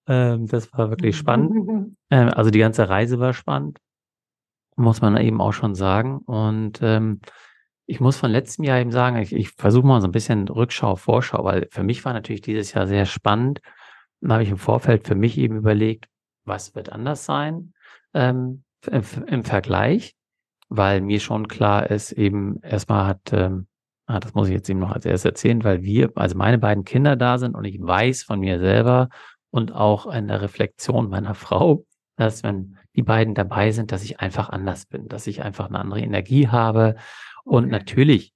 [0.07, 1.95] Ähm, das war wirklich spannend.
[2.09, 3.79] Ähm, also die ganze Reise war spannend,
[4.77, 6.19] muss man eben auch schon sagen.
[6.19, 7.19] Und ähm,
[7.85, 10.95] ich muss von letztem Jahr eben sagen, ich, ich versuche mal so ein bisschen Rückschau,
[10.95, 13.59] Vorschau, weil für mich war natürlich dieses Jahr sehr spannend.
[14.21, 16.07] Dann habe ich im Vorfeld für mich eben überlegt,
[16.45, 17.73] was wird anders sein
[18.13, 20.15] ähm, im, im Vergleich,
[20.69, 23.67] weil mir schon klar ist, eben erstmal hat ähm,
[24.09, 26.85] Ah, das muss ich jetzt eben noch als erstes erzählen, weil wir, also meine beiden
[26.85, 29.09] Kinder da sind und ich weiß von mir selber
[29.51, 34.21] und auch in der Reflexion meiner Frau, dass wenn die beiden dabei sind, dass ich
[34.21, 36.95] einfach anders bin, dass ich einfach eine andere Energie habe
[37.43, 38.33] und natürlich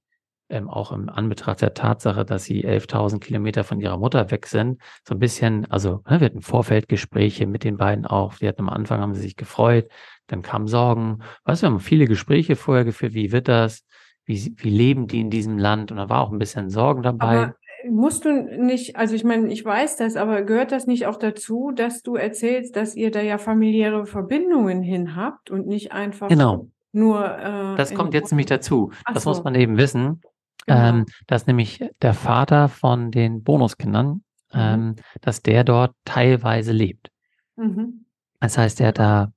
[0.50, 4.82] ähm, auch im Anbetracht der Tatsache, dass sie 11.000 Kilometer von ihrer Mutter weg sind,
[5.08, 8.70] so ein bisschen, also ne, wir hatten Vorfeldgespräche mit den beiden auch, die hatten am
[8.70, 9.88] Anfang, haben sie sich gefreut,
[10.28, 13.86] dann kamen Sorgen, weißt du, wir haben viele Gespräche vorher geführt, wie wird das,
[14.32, 15.92] wie, wie leben die in diesem Land?
[15.92, 17.26] Und da war auch ein bisschen Sorgen dabei.
[17.26, 17.56] Aber
[17.90, 21.72] musst du nicht, also ich meine, ich weiß das, aber gehört das nicht auch dazu,
[21.72, 26.68] dass du erzählst, dass ihr da ja familiäre Verbindungen hin habt und nicht einfach genau.
[26.92, 27.26] nur.
[27.26, 28.92] Äh, das kommt jetzt nämlich dazu.
[29.06, 29.30] Ach das so.
[29.30, 30.22] muss man eben wissen.
[30.68, 30.80] Genau.
[30.80, 34.22] Ähm, dass nämlich der Vater von den Bonuskindern, mhm.
[34.54, 37.10] ähm, dass der dort teilweise lebt.
[37.56, 38.06] Mhm.
[38.40, 39.34] Das heißt, er hat da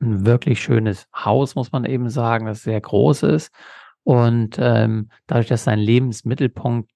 [0.00, 3.52] ein wirklich schönes Haus, muss man eben sagen, das sehr groß ist
[4.06, 6.92] und ähm, dadurch, dass sein Lebensmittelpunkt,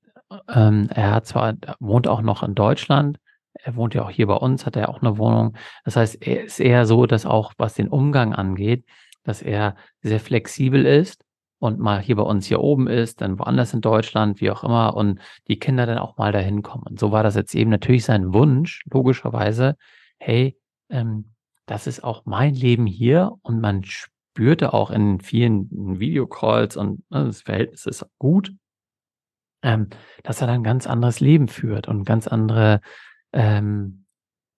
[0.48, 3.18] ähm, er hat zwar, wohnt auch noch in Deutschland,
[3.52, 5.56] er wohnt ja auch hier bei uns, hat er auch eine Wohnung.
[5.84, 8.84] Das heißt, er ist eher so, dass auch was den Umgang angeht,
[9.24, 11.24] dass er sehr flexibel ist
[11.58, 14.94] und mal hier bei uns hier oben ist, dann woanders in Deutschland, wie auch immer,
[14.94, 15.18] und
[15.48, 16.84] die Kinder dann auch mal dahin kommen.
[16.84, 19.74] Und so war das jetzt eben natürlich sein Wunsch, logischerweise,
[20.18, 20.56] hey,
[20.90, 21.32] ähm,
[21.66, 23.82] das ist auch mein Leben hier und man
[24.40, 25.68] spürte auch in vielen
[26.00, 28.54] Videocalls und ne, das Verhältnis ist gut,
[29.62, 29.88] ähm,
[30.22, 32.80] dass er dann ein ganz anderes Leben führt und ganz andere,
[33.34, 34.06] ähm,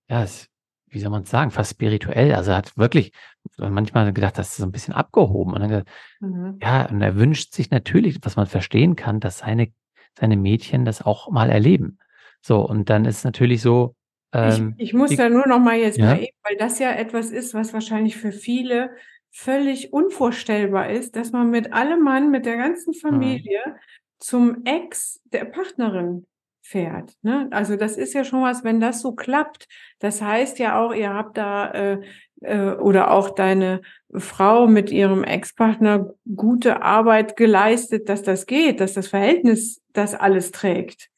[0.09, 0.49] ja, es,
[0.87, 2.33] wie soll man es sagen, fast spirituell.
[2.33, 3.11] Also er hat wirklich
[3.57, 5.53] manchmal gedacht, das ist so ein bisschen abgehoben.
[5.53, 5.91] Und dann gesagt,
[6.21, 6.59] mhm.
[6.63, 9.73] ja, und er wünscht sich natürlich, was man verstehen kann, dass seine,
[10.17, 11.99] seine Mädchen das auch mal erleben.
[12.41, 13.97] So, und dann ist natürlich so.
[14.33, 16.05] Ähm, ich, ich muss die, da nur noch mal jetzt ja?
[16.05, 18.93] mal eben, weil das ja etwas ist, was wahrscheinlich für viele
[19.33, 23.01] völlig unvorstellbar ist, dass man mit allem Mann, mit der ganzen mhm.
[23.01, 23.73] Familie mhm.
[24.19, 26.27] zum Ex der Partnerin
[26.61, 27.15] fährt.
[27.23, 27.49] Ne?
[27.51, 29.67] Also das ist ja schon was, wenn das so klappt.
[29.99, 32.01] Das heißt ja auch, ihr habt da äh,
[32.43, 33.83] äh, oder auch deine
[34.15, 40.53] Frau mit ihrem Ex-Partner gute Arbeit geleistet, dass das geht, dass das Verhältnis das alles
[40.53, 41.09] trägt.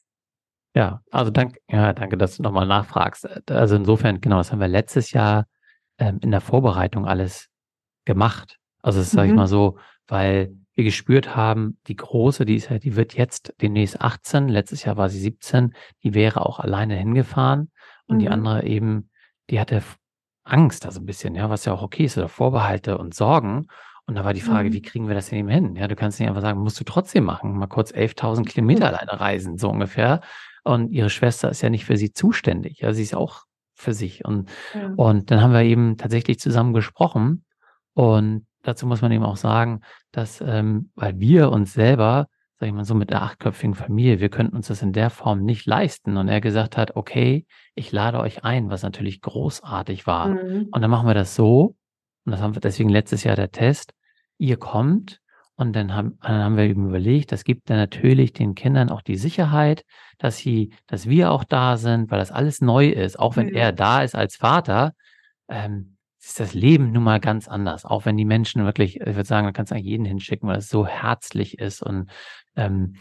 [0.76, 3.50] Ja, also danke, ja, danke, dass du nochmal nachfragst.
[3.50, 5.46] Also insofern, genau, das haben wir letztes Jahr
[5.98, 7.48] ähm, in der Vorbereitung alles
[8.04, 8.58] gemacht.
[8.82, 9.38] Also das sage ich mhm.
[9.38, 14.00] mal so, weil wir gespürt haben, die große, die ist ja, die wird jetzt demnächst
[14.00, 17.70] 18, letztes Jahr war sie 17, die wäre auch alleine hingefahren
[18.06, 18.20] und mhm.
[18.20, 19.10] die andere eben,
[19.50, 19.82] die hatte
[20.42, 23.66] Angst, also ein bisschen, ja, was ja auch okay ist, oder Vorbehalte und Sorgen.
[24.06, 24.74] Und da war die Frage, mhm.
[24.74, 25.76] wie kriegen wir das denn eben hin?
[25.76, 29.18] Ja, du kannst nicht einfach sagen, musst du trotzdem machen, mal kurz 11.000 Kilometer alleine
[29.18, 30.20] reisen, so ungefähr.
[30.64, 34.24] Und ihre Schwester ist ja nicht für sie zuständig, ja, sie ist auch für sich.
[34.24, 34.92] Und, ja.
[34.96, 37.43] und dann haben wir eben tatsächlich zusammen gesprochen
[37.94, 39.80] und dazu muss man eben auch sagen,
[40.12, 42.26] dass, ähm, weil wir uns selber,
[42.58, 45.42] sag ich mal so mit der achtköpfigen Familie, wir könnten uns das in der Form
[45.44, 46.16] nicht leisten.
[46.16, 50.28] Und er gesagt hat, okay, ich lade euch ein, was natürlich großartig war.
[50.28, 50.68] Mhm.
[50.70, 51.76] Und dann machen wir das so,
[52.24, 53.92] und das haben wir deswegen letztes Jahr der Test,
[54.38, 55.20] ihr kommt
[55.56, 59.02] und dann haben, dann haben wir eben überlegt, das gibt dann natürlich den Kindern auch
[59.02, 59.84] die Sicherheit,
[60.18, 63.56] dass sie, dass wir auch da sind, weil das alles neu ist, auch wenn mhm.
[63.56, 64.94] er da ist als Vater.
[65.48, 65.93] Ähm,
[66.26, 67.84] ist das Leben nun mal ganz anders.
[67.84, 70.58] Auch wenn die Menschen wirklich, ich würde sagen, da kannst du eigentlich jeden hinschicken, weil
[70.58, 72.10] es so herzlich ist und
[72.56, 72.94] ähm,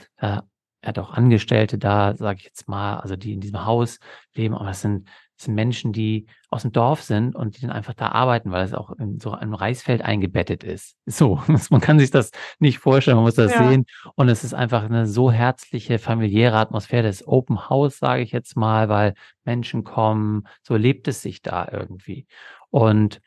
[0.84, 4.00] er hat auch Angestellte da, sage ich jetzt mal, also die in diesem Haus
[4.36, 5.08] leben, aber es sind,
[5.38, 8.66] es sind Menschen, die aus dem Dorf sind und die dann einfach da arbeiten, weil
[8.66, 10.98] es auch in so einem Reisfeld eingebettet ist.
[11.06, 13.70] So, man kann sich das nicht vorstellen, man muss das ja.
[13.70, 13.86] sehen.
[14.16, 18.58] Und es ist einfach eine so herzliche, familiäre Atmosphäre, das Open House, sage ich jetzt
[18.58, 19.14] mal, weil
[19.46, 22.28] Menschen kommen, so lebt es sich da irgendwie.
[22.74, 23.22] Und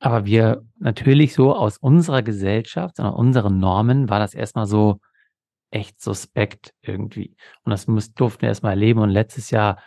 [0.00, 4.98] aber wir natürlich so aus unserer Gesellschaft, sondern unseren Normen war das erstmal so
[5.70, 7.36] echt suspekt irgendwie.
[7.64, 9.00] Und das müssen, durften wir erstmal erleben.
[9.00, 9.78] Und letztes Jahr,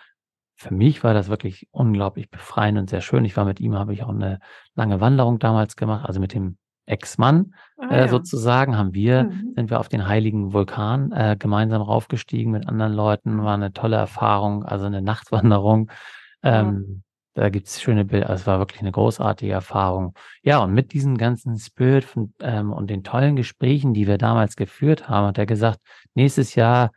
[0.56, 3.26] für mich war das wirklich unglaublich befreiend und sehr schön.
[3.26, 4.40] Ich war mit ihm, habe ich auch eine
[4.74, 8.08] lange Wanderung damals gemacht, also mit dem Ex-Mann ah, äh, ja.
[8.08, 9.54] sozusagen, haben wir, mhm.
[9.56, 13.44] sind wir auf den heiligen Vulkan äh, gemeinsam raufgestiegen mit anderen Leuten.
[13.44, 15.92] War eine tolle Erfahrung, also eine Nachtwanderung.
[16.42, 17.04] Ähm,
[17.36, 18.30] da gibt es schöne Bilder.
[18.30, 20.14] Also es war wirklich eine großartige Erfahrung.
[20.42, 24.56] Ja, und mit diesem ganzen Spirit von, ähm, und den tollen Gesprächen, die wir damals
[24.56, 25.80] geführt haben, hat er gesagt,
[26.14, 26.92] nächstes Jahr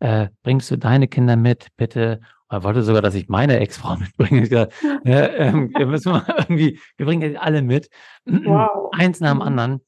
[0.00, 2.20] äh, bringst du deine Kinder mit, bitte.
[2.48, 4.42] Er wollte sogar, dass ich meine Ex-Frau mitbringe.
[4.42, 4.72] Ich gesagt,
[5.04, 7.88] ja, ähm, wir müssen mal irgendwie, wir bringen alle mit.
[8.24, 8.90] Wow.
[8.98, 9.42] Eins nach dem mhm.
[9.42, 9.80] anderen.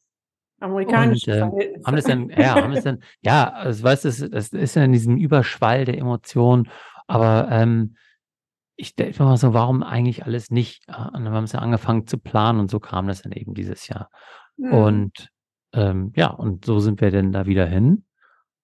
[0.61, 1.27] Amerikanisch.
[1.29, 1.41] äh,
[1.85, 4.93] haben das dann, ja, haben das dann, ja, also, weißt du, das ist ja in
[4.93, 6.69] diesem Überschwall der Emotionen,
[7.07, 7.97] aber ähm,
[8.77, 10.87] ich denke mal so, warum eigentlich alles nicht?
[10.89, 14.11] Und dann haben sie angefangen zu planen und so kam das dann eben dieses Jahr.
[14.57, 14.73] Mhm.
[14.73, 15.29] Und
[15.73, 18.05] ähm, ja, und so sind wir denn da wieder hin.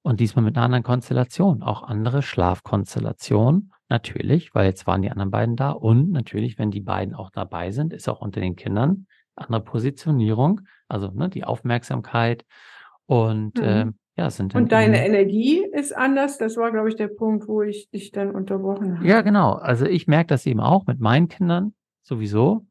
[0.03, 5.31] Und diesmal mit einer anderen Konstellation, auch andere Schlafkonstellationen, natürlich, weil jetzt waren die anderen
[5.31, 5.71] beiden da.
[5.71, 10.63] Und natürlich, wenn die beiden auch dabei sind, ist auch unter den Kindern andere Positionierung,
[10.89, 12.45] also ne, die Aufmerksamkeit.
[13.07, 13.65] Und mhm.
[13.65, 16.37] ähm, ja, sind Und deine Energie ist anders.
[16.37, 19.09] Das war, glaube ich, der Punkt, wo ich dich dann unterbrochen habe.
[19.09, 19.55] Ja, genau.
[19.55, 21.73] Also ich merke das eben auch mit meinen Kindern
[22.03, 22.67] sowieso,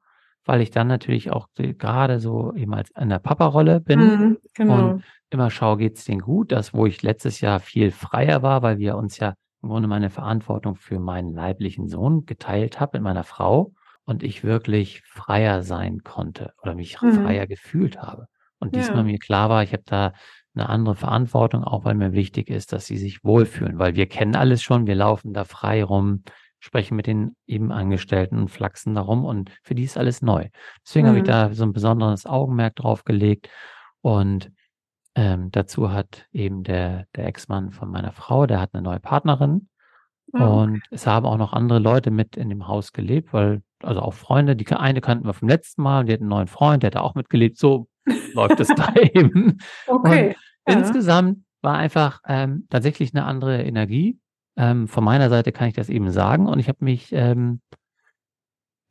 [0.45, 4.89] weil ich dann natürlich auch gerade so eben als in der Papa-Rolle bin mhm, genau.
[4.91, 6.51] und immer schaue, geht es denen gut.
[6.51, 10.09] Das, wo ich letztes Jahr viel freier war, weil wir uns ja im Grunde meine
[10.09, 13.73] Verantwortung für meinen leiblichen Sohn geteilt haben mit meiner Frau
[14.05, 17.13] und ich wirklich freier sein konnte oder mich mhm.
[17.13, 18.27] freier gefühlt habe.
[18.59, 19.03] Und diesmal ja.
[19.03, 20.13] mir klar war, ich habe da
[20.53, 24.35] eine andere Verantwortung, auch weil mir wichtig ist, dass sie sich wohlfühlen, weil wir kennen
[24.35, 26.23] alles schon, wir laufen da frei rum,
[26.59, 30.47] sprechen mit den eben Angestellten und flachsen darum und für die ist alles neu.
[30.85, 31.09] Deswegen mhm.
[31.09, 31.27] habe ich mhm.
[31.27, 33.49] da so ein besonderes Augenmerk drauf gelegt
[34.01, 34.51] und
[35.15, 39.69] ähm, dazu hat eben der, der Ex-Mann von meiner Frau, der hat eine neue Partnerin
[40.33, 40.37] oh.
[40.37, 44.13] und es haben auch noch andere Leute mit in dem Haus gelebt, weil also auch
[44.13, 46.97] Freunde, die eine kannten wir vom letzten Mal, die hatten einen neuen Freund, der hat
[46.97, 47.87] auch mitgelebt, so
[48.33, 49.59] läuft es da eben.
[49.87, 50.35] Okay.
[50.67, 50.73] Ja.
[50.73, 54.19] Insgesamt war einfach ähm, tatsächlich eine andere Energie.
[54.57, 56.47] Ähm, von meiner Seite kann ich das eben sagen.
[56.47, 57.61] Und ich habe mich, ähm,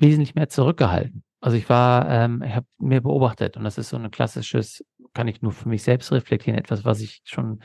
[0.00, 1.22] wesentlich mehr zurückgehalten.
[1.40, 5.28] Also ich war, ähm, ich habe mir beobachtet und das ist so ein klassisches, kann
[5.28, 7.60] ich nur für mich selbst reflektieren, etwas, was ich schon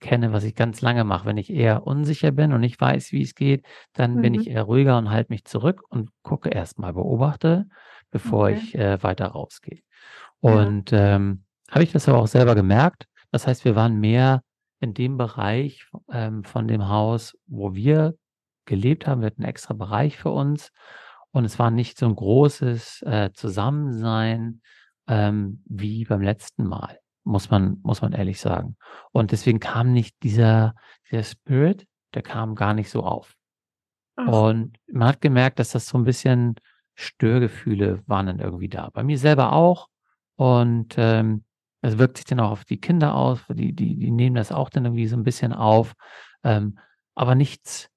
[0.00, 1.26] kenne, was ich ganz lange mache.
[1.26, 4.22] Wenn ich eher unsicher bin und nicht weiß, wie es geht, dann mhm.
[4.22, 7.66] bin ich eher ruhiger und halte mich zurück und gucke erstmal, beobachte,
[8.10, 8.54] bevor okay.
[8.54, 9.80] ich äh, weiter rausgehe.
[10.44, 11.16] Und ja.
[11.16, 13.06] ähm, habe ich das aber auch selber gemerkt.
[13.30, 14.42] Das heißt, wir waren mehr
[14.80, 18.14] in dem Bereich ähm, von dem Haus, wo wir
[18.66, 19.20] gelebt haben.
[19.20, 20.70] Wir hatten einen extra Bereich für uns.
[21.30, 24.60] Und es war nicht so ein großes äh, Zusammensein
[25.08, 28.76] ähm, wie beim letzten Mal muss man, muss man ehrlich sagen.
[29.10, 30.74] Und deswegen kam nicht dieser,
[31.10, 33.34] dieser Spirit, der kam gar nicht so auf.
[34.16, 34.28] Ach.
[34.28, 36.54] Und man hat gemerkt, dass das so ein bisschen
[36.94, 38.90] Störgefühle waren dann irgendwie da.
[38.92, 39.88] Bei mir selber auch.
[40.36, 41.44] Und ähm,
[41.80, 44.70] es wirkt sich dann auch auf die Kinder aus, die, die, die nehmen das auch
[44.70, 45.94] dann irgendwie so ein bisschen auf.
[46.42, 46.78] Ähm,
[47.14, 47.90] aber nichts,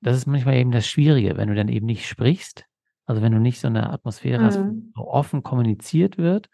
[0.00, 2.64] das ist manchmal eben das Schwierige, wenn du dann eben nicht sprichst,
[3.04, 4.46] also wenn du nicht so eine Atmosphäre mhm.
[4.46, 4.60] hast,
[4.94, 6.48] wo offen kommuniziert wird,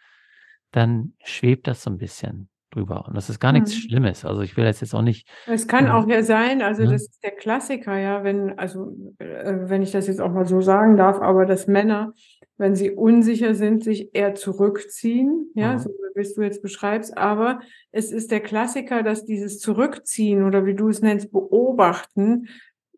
[0.71, 3.05] dann schwebt das so ein bisschen drüber.
[3.07, 3.81] Und das ist gar nichts mhm.
[3.81, 4.25] Schlimmes.
[4.25, 5.29] Also ich will das jetzt auch nicht.
[5.47, 6.91] Es kann auch ja sein, also ja.
[6.91, 10.61] das ist der Klassiker, ja, wenn, also äh, wenn ich das jetzt auch mal so
[10.61, 12.13] sagen darf, aber dass Männer,
[12.57, 15.79] wenn sie unsicher sind, sich eher zurückziehen, ja, mhm.
[15.79, 20.75] so wie du jetzt beschreibst, aber es ist der Klassiker, dass dieses Zurückziehen oder wie
[20.75, 22.49] du es nennst, beobachten,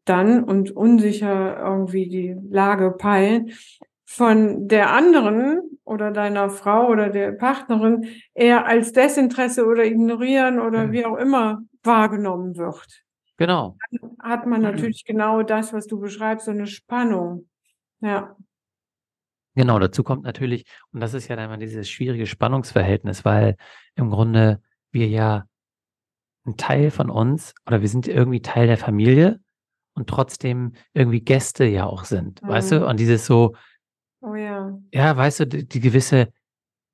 [0.05, 3.53] dann und unsicher irgendwie die Lage peilen,
[4.17, 10.93] von der anderen oder deiner Frau oder der Partnerin eher als Desinteresse oder ignorieren oder
[10.93, 13.03] wie auch immer wahrgenommen wird.
[13.37, 13.77] Genau.
[13.91, 17.49] Dann hat man natürlich genau das, was du beschreibst, so eine Spannung.
[18.01, 18.37] Ja.
[19.57, 23.57] Genau, dazu kommt natürlich, und das ist ja dann immer dieses schwierige Spannungsverhältnis, weil
[23.97, 25.45] im Grunde wir ja
[26.47, 29.41] ein Teil von uns oder wir sind irgendwie Teil der Familie
[29.95, 32.49] und trotzdem irgendwie Gäste ja auch sind, mhm.
[32.49, 32.81] weißt du?
[32.81, 32.87] Mhm.
[32.87, 33.55] Und dieses so,
[34.25, 34.79] Oh ja.
[34.93, 36.33] Ja, weißt du, die, die gewisse,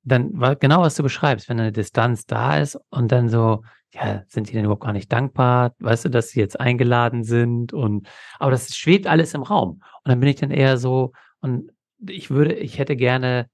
[0.03, 3.63] dann genau was du beschreibst, wenn eine Distanz da ist und dann so,
[3.93, 7.71] ja, sind die denn überhaupt gar nicht dankbar, weißt du, dass sie jetzt eingeladen sind
[7.71, 9.81] und aber das schwebt alles im Raum.
[10.03, 11.71] Und dann bin ich dann eher so, und
[12.05, 13.47] ich würde, ich hätte gerne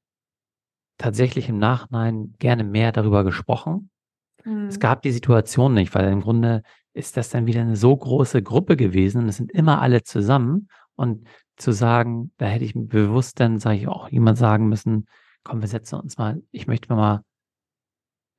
[0.97, 3.91] tatsächlich im Nachhinein gerne mehr darüber gesprochen.
[4.43, 4.67] Mhm.
[4.67, 6.63] Es gab die Situation nicht, weil im Grunde
[6.93, 10.67] ist das dann wieder eine so große Gruppe gewesen und es sind immer alle zusammen
[10.95, 11.27] und
[11.57, 15.07] zu sagen, da hätte ich bewusst dann, sage ich auch, jemand sagen müssen,
[15.43, 17.23] komm, wir setzen uns mal, ich möchte mal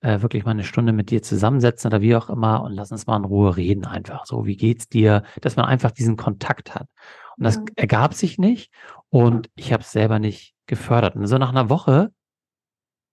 [0.01, 3.07] äh, wirklich mal eine Stunde mit dir zusammensetzen oder wie auch immer und lass uns
[3.07, 4.27] mal in Ruhe reden einfach.
[4.27, 5.25] So, wie geht's dir?
[5.41, 6.89] Dass man einfach diesen Kontakt hat.
[7.37, 7.63] Und das ja.
[7.77, 8.73] ergab sich nicht
[9.11, 11.17] und ich habe es selber nicht gefördert.
[11.17, 12.13] Und so nach einer Woche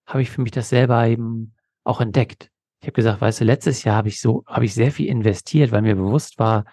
[0.06, 2.52] habe ich für mich das selber eben auch entdeckt.
[2.82, 5.72] Ich habe gesagt, weißt du, letztes Jahr habe ich so, habe ich sehr viel investiert,
[5.72, 6.65] weil mir bewusst war,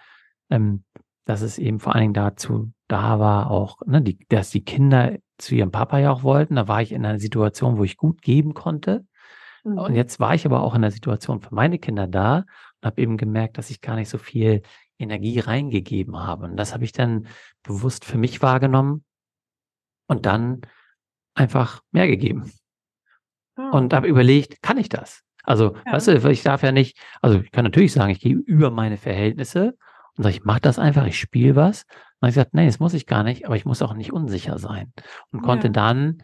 [0.49, 0.83] ähm,
[1.25, 5.17] dass es eben vor allen Dingen dazu da war, auch, ne, die, dass die Kinder
[5.39, 6.55] zu ihrem Papa ja auch wollten.
[6.55, 9.03] Da war ich in einer Situation, wo ich gut geben konnte.
[9.63, 9.79] Mhm.
[9.79, 13.01] Und jetzt war ich aber auch in der Situation für meine Kinder da und habe
[13.01, 14.61] eben gemerkt, dass ich gar nicht so viel
[14.99, 16.45] Energie reingegeben habe.
[16.45, 17.25] Und das habe ich dann
[17.63, 19.03] bewusst für mich wahrgenommen
[20.05, 20.61] und dann
[21.33, 22.51] einfach mehr gegeben.
[23.57, 23.75] Oh.
[23.77, 25.23] Und habe überlegt, kann ich das?
[25.43, 25.93] Also, ja.
[25.93, 28.97] weißt du, ich darf ja nicht, also ich kann natürlich sagen, ich gehe über meine
[28.97, 29.75] Verhältnisse
[30.15, 31.85] und sage, ich mache das einfach, ich spiele was.
[32.23, 34.57] Und ich gesagt, nee, das muss ich gar nicht, aber ich muss auch nicht unsicher
[34.57, 34.93] sein.
[35.31, 35.45] Und ja.
[35.45, 36.23] konnte dann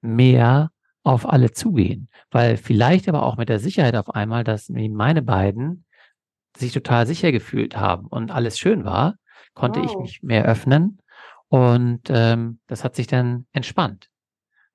[0.00, 0.72] mehr
[1.04, 2.08] auf alle zugehen.
[2.32, 5.84] Weil vielleicht aber auch mit der Sicherheit auf einmal, dass meine beiden
[6.56, 9.14] sich total sicher gefühlt haben und alles schön war,
[9.54, 9.86] konnte wow.
[9.86, 10.98] ich mich mehr öffnen.
[11.46, 14.08] Und ähm, das hat sich dann entspannt.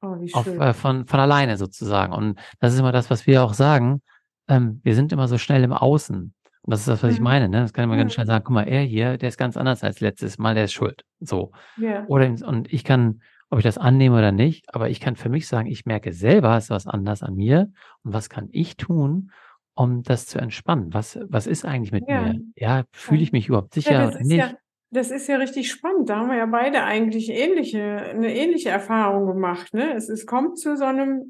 [0.01, 2.13] Oh, auf, äh, von, von alleine sozusagen.
[2.13, 4.01] Und das ist immer das, was wir auch sagen.
[4.47, 6.33] Ähm, wir sind immer so schnell im Außen.
[6.63, 7.25] Und das ist das, was ich mhm.
[7.25, 7.49] meine.
[7.49, 7.61] Ne?
[7.61, 8.03] Das kann man mhm.
[8.03, 10.65] ganz schnell sagen, guck mal, er hier, der ist ganz anders als letztes Mal, der
[10.65, 11.03] ist schuld.
[11.19, 11.51] So.
[11.77, 12.05] Ja.
[12.07, 15.47] Oder und ich kann, ob ich das annehme oder nicht, aber ich kann für mich
[15.47, 17.69] sagen, ich merke selber, es ist was anders an mir.
[18.03, 19.31] Und was kann ich tun,
[19.75, 20.93] um das zu entspannen?
[20.93, 22.21] Was, was ist eigentlich mit ja.
[22.21, 22.39] mir?
[22.55, 24.37] Ja, fühle ich mich überhaupt sicher ja, oder nicht?
[24.37, 24.53] Ja,
[24.89, 26.09] das ist ja richtig spannend.
[26.09, 29.73] Da haben wir ja beide eigentlich ähnliche, eine ähnliche Erfahrung gemacht.
[29.73, 29.93] Ne?
[29.95, 31.23] Es, es kommt zu so einem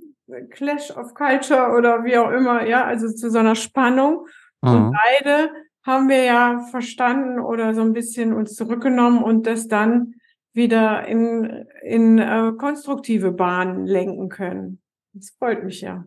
[0.52, 4.28] Clash of Culture oder wie auch immer, ja, also zu so einer Spannung.
[4.63, 4.91] Und mhm.
[4.91, 5.52] beide
[5.84, 10.16] haben wir ja verstanden oder so ein bisschen uns zurückgenommen und das dann
[10.53, 14.82] wieder in, in äh, konstruktive Bahnen lenken können.
[15.11, 16.05] Das freut mich ja.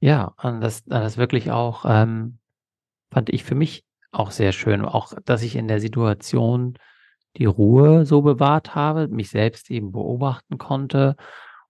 [0.00, 2.38] Ja, und das, das wirklich auch, ähm,
[3.12, 4.84] fand ich für mich auch sehr schön.
[4.84, 6.78] Auch, dass ich in der Situation
[7.36, 11.16] die Ruhe so bewahrt habe, mich selbst eben beobachten konnte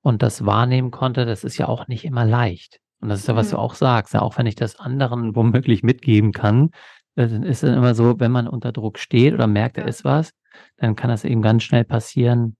[0.00, 1.26] und das wahrnehmen konnte.
[1.26, 2.81] Das ist ja auch nicht immer leicht.
[3.03, 3.57] Und das ist ja, was mhm.
[3.57, 6.70] du auch sagst, ja, auch wenn ich das anderen womöglich mitgeben kann,
[7.16, 10.05] äh, dann ist es immer so, wenn man unter Druck steht oder merkt, da ist
[10.05, 10.32] was,
[10.76, 12.57] dann kann das eben ganz schnell passieren,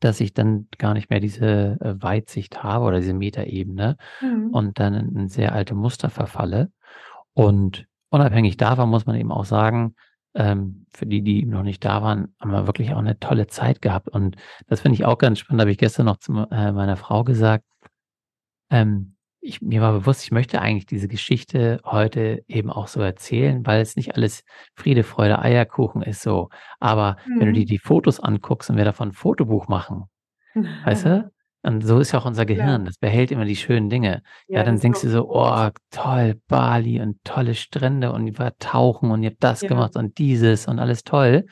[0.00, 4.50] dass ich dann gar nicht mehr diese äh, Weitsicht habe oder diese Metaebene mhm.
[4.50, 6.70] und dann in sehr alte Muster verfalle.
[7.32, 9.94] Und unabhängig davon muss man eben auch sagen,
[10.34, 13.80] ähm, für die, die noch nicht da waren, haben wir wirklich auch eine tolle Zeit
[13.80, 14.08] gehabt.
[14.08, 17.24] Und das finde ich auch ganz spannend, habe ich gestern noch zu äh, meiner Frau
[17.24, 17.64] gesagt.
[18.70, 19.11] Ähm,
[19.44, 23.80] ich, mir war bewusst, ich möchte eigentlich diese Geschichte heute eben auch so erzählen, weil
[23.80, 24.44] es nicht alles
[24.76, 26.48] Friede, Freude, Eierkuchen ist so.
[26.78, 27.40] Aber mhm.
[27.40, 27.66] wenn du dir mhm.
[27.66, 30.04] die Fotos anguckst und wir davon ein Fotobuch machen,
[30.54, 31.30] weißt du?
[31.64, 32.80] Und so ist ja auch unser Gehirn.
[32.80, 32.86] Ja.
[32.86, 34.22] Das behält immer die schönen Dinge.
[34.48, 38.58] Ja, ja dann denkst du so, oh, toll, Bali und tolle Strände und ich war
[38.58, 39.68] tauchen und ihr habt das ja.
[39.68, 41.46] gemacht und dieses und alles toll.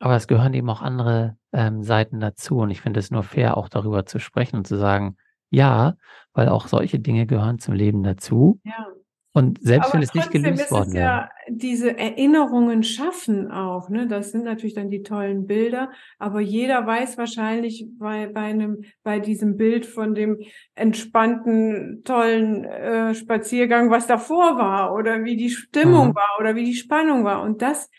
[0.00, 2.58] Aber es gehören eben auch andere ähm, Seiten dazu.
[2.58, 5.16] Und ich finde es nur fair, auch darüber zu sprechen und zu sagen,
[5.52, 5.94] ja,
[6.32, 8.60] weil auch solche Dinge gehören zum Leben dazu.
[8.64, 8.88] Ja.
[9.34, 11.04] Und selbst Aber wenn es nicht gelöst worden wäre.
[11.04, 14.06] Ja diese Erinnerungen schaffen auch, ne?
[14.06, 19.18] Das sind natürlich dann die tollen Bilder, aber jeder weiß wahrscheinlich bei, bei einem, bei
[19.18, 20.38] diesem Bild von dem
[20.74, 26.14] entspannten, tollen äh, Spaziergang, was davor war oder wie die Stimmung mhm.
[26.14, 27.42] war oder wie die Spannung war.
[27.42, 27.90] Und das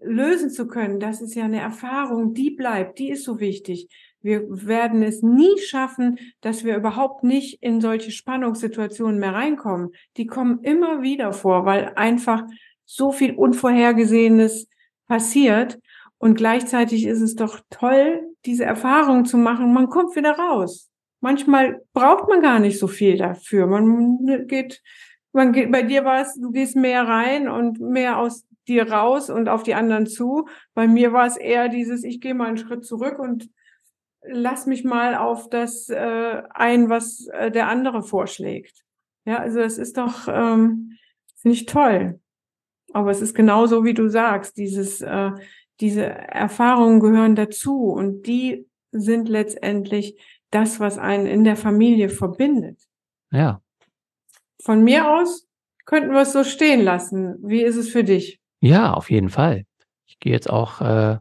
[0.00, 3.88] lösen zu können, das ist ja eine Erfahrung, die bleibt, die ist so wichtig.
[4.22, 9.90] Wir werden es nie schaffen, dass wir überhaupt nicht in solche Spannungssituationen mehr reinkommen.
[10.16, 12.44] Die kommen immer wieder vor, weil einfach
[12.84, 14.68] so viel Unvorhergesehenes
[15.08, 15.78] passiert.
[16.18, 19.72] Und gleichzeitig ist es doch toll, diese Erfahrung zu machen.
[19.72, 20.88] Man kommt wieder raus.
[21.20, 23.66] Manchmal braucht man gar nicht so viel dafür.
[23.66, 24.82] Man geht,
[25.32, 29.30] man geht, bei dir war es, du gehst mehr rein und mehr aus dir raus
[29.30, 30.46] und auf die anderen zu.
[30.74, 33.50] Bei mir war es eher dieses, ich gehe mal einen Schritt zurück und
[34.24, 38.84] lass mich mal auf das äh, ein, was äh, der andere vorschlägt.
[39.24, 40.98] Ja, also es ist doch, ähm,
[41.36, 42.20] finde ich toll.
[42.92, 45.30] Aber es ist genauso, wie du sagst, dieses, äh,
[45.80, 50.20] diese Erfahrungen gehören dazu und die sind letztendlich
[50.50, 52.80] das, was einen in der Familie verbindet.
[53.30, 53.62] Ja.
[54.62, 55.48] Von mir aus
[55.86, 57.36] könnten wir es so stehen lassen.
[57.42, 58.40] Wie ist es für dich?
[58.60, 59.64] Ja, auf jeden Fall.
[60.06, 61.18] Ich gehe jetzt auch äh,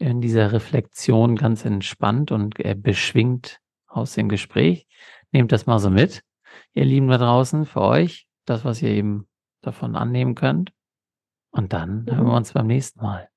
[0.00, 4.86] in dieser Reflexion ganz entspannt und äh, beschwingt aus dem Gespräch.
[5.30, 6.22] Nehmt das mal so mit,
[6.72, 9.28] ihr Lieben da draußen, für euch, das, was ihr eben
[9.60, 10.72] davon annehmen könnt.
[11.50, 13.28] Und dann hören wir uns beim nächsten Mal.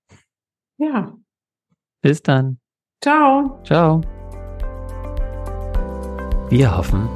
[0.78, 1.14] Ja.
[2.01, 2.59] Bis dann.
[3.01, 3.59] Ciao.
[3.66, 4.01] Ciao.
[6.49, 7.09] Wir hoffen,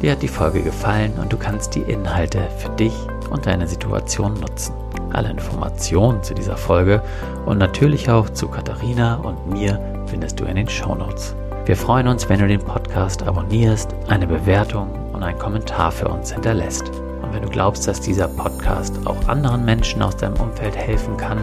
[0.00, 2.94] dir hat die Folge gefallen und du kannst die Inhalte für dich
[3.30, 4.85] und deine Situation nutzen.
[5.16, 7.02] Alle Informationen zu dieser Folge
[7.46, 11.34] und natürlich auch zu Katharina und mir findest du in den Show Notes.
[11.64, 16.34] Wir freuen uns, wenn du den Podcast abonnierst, eine Bewertung und einen Kommentar für uns
[16.34, 16.90] hinterlässt.
[17.22, 21.38] Und wenn du glaubst, dass dieser Podcast auch anderen Menschen aus deinem Umfeld helfen kann,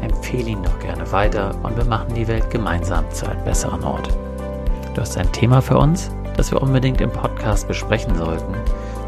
[0.00, 4.08] empfehle ihn doch gerne weiter und wir machen die Welt gemeinsam zu einem besseren Ort.
[4.94, 8.54] Du hast ein Thema für uns, das wir unbedingt im Podcast besprechen sollten,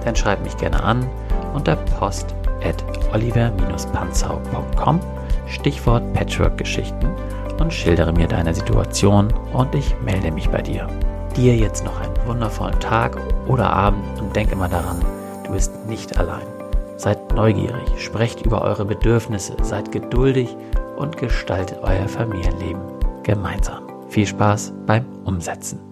[0.04, 1.06] dann schreib mich gerne an
[1.54, 2.34] unter post
[2.64, 5.00] at oliver-panzau.com
[5.46, 7.08] Stichwort Patchwork-Geschichten
[7.58, 10.86] und schildere mir deine Situation und ich melde mich bei dir.
[11.36, 15.00] Dir jetzt noch einen wundervollen Tag oder Abend und denk immer daran,
[15.44, 16.46] du bist nicht allein.
[16.96, 20.56] Seid neugierig, sprecht über eure Bedürfnisse, seid geduldig
[20.96, 22.82] und gestaltet euer Familienleben
[23.22, 23.84] gemeinsam.
[24.08, 25.89] Viel Spaß beim Umsetzen.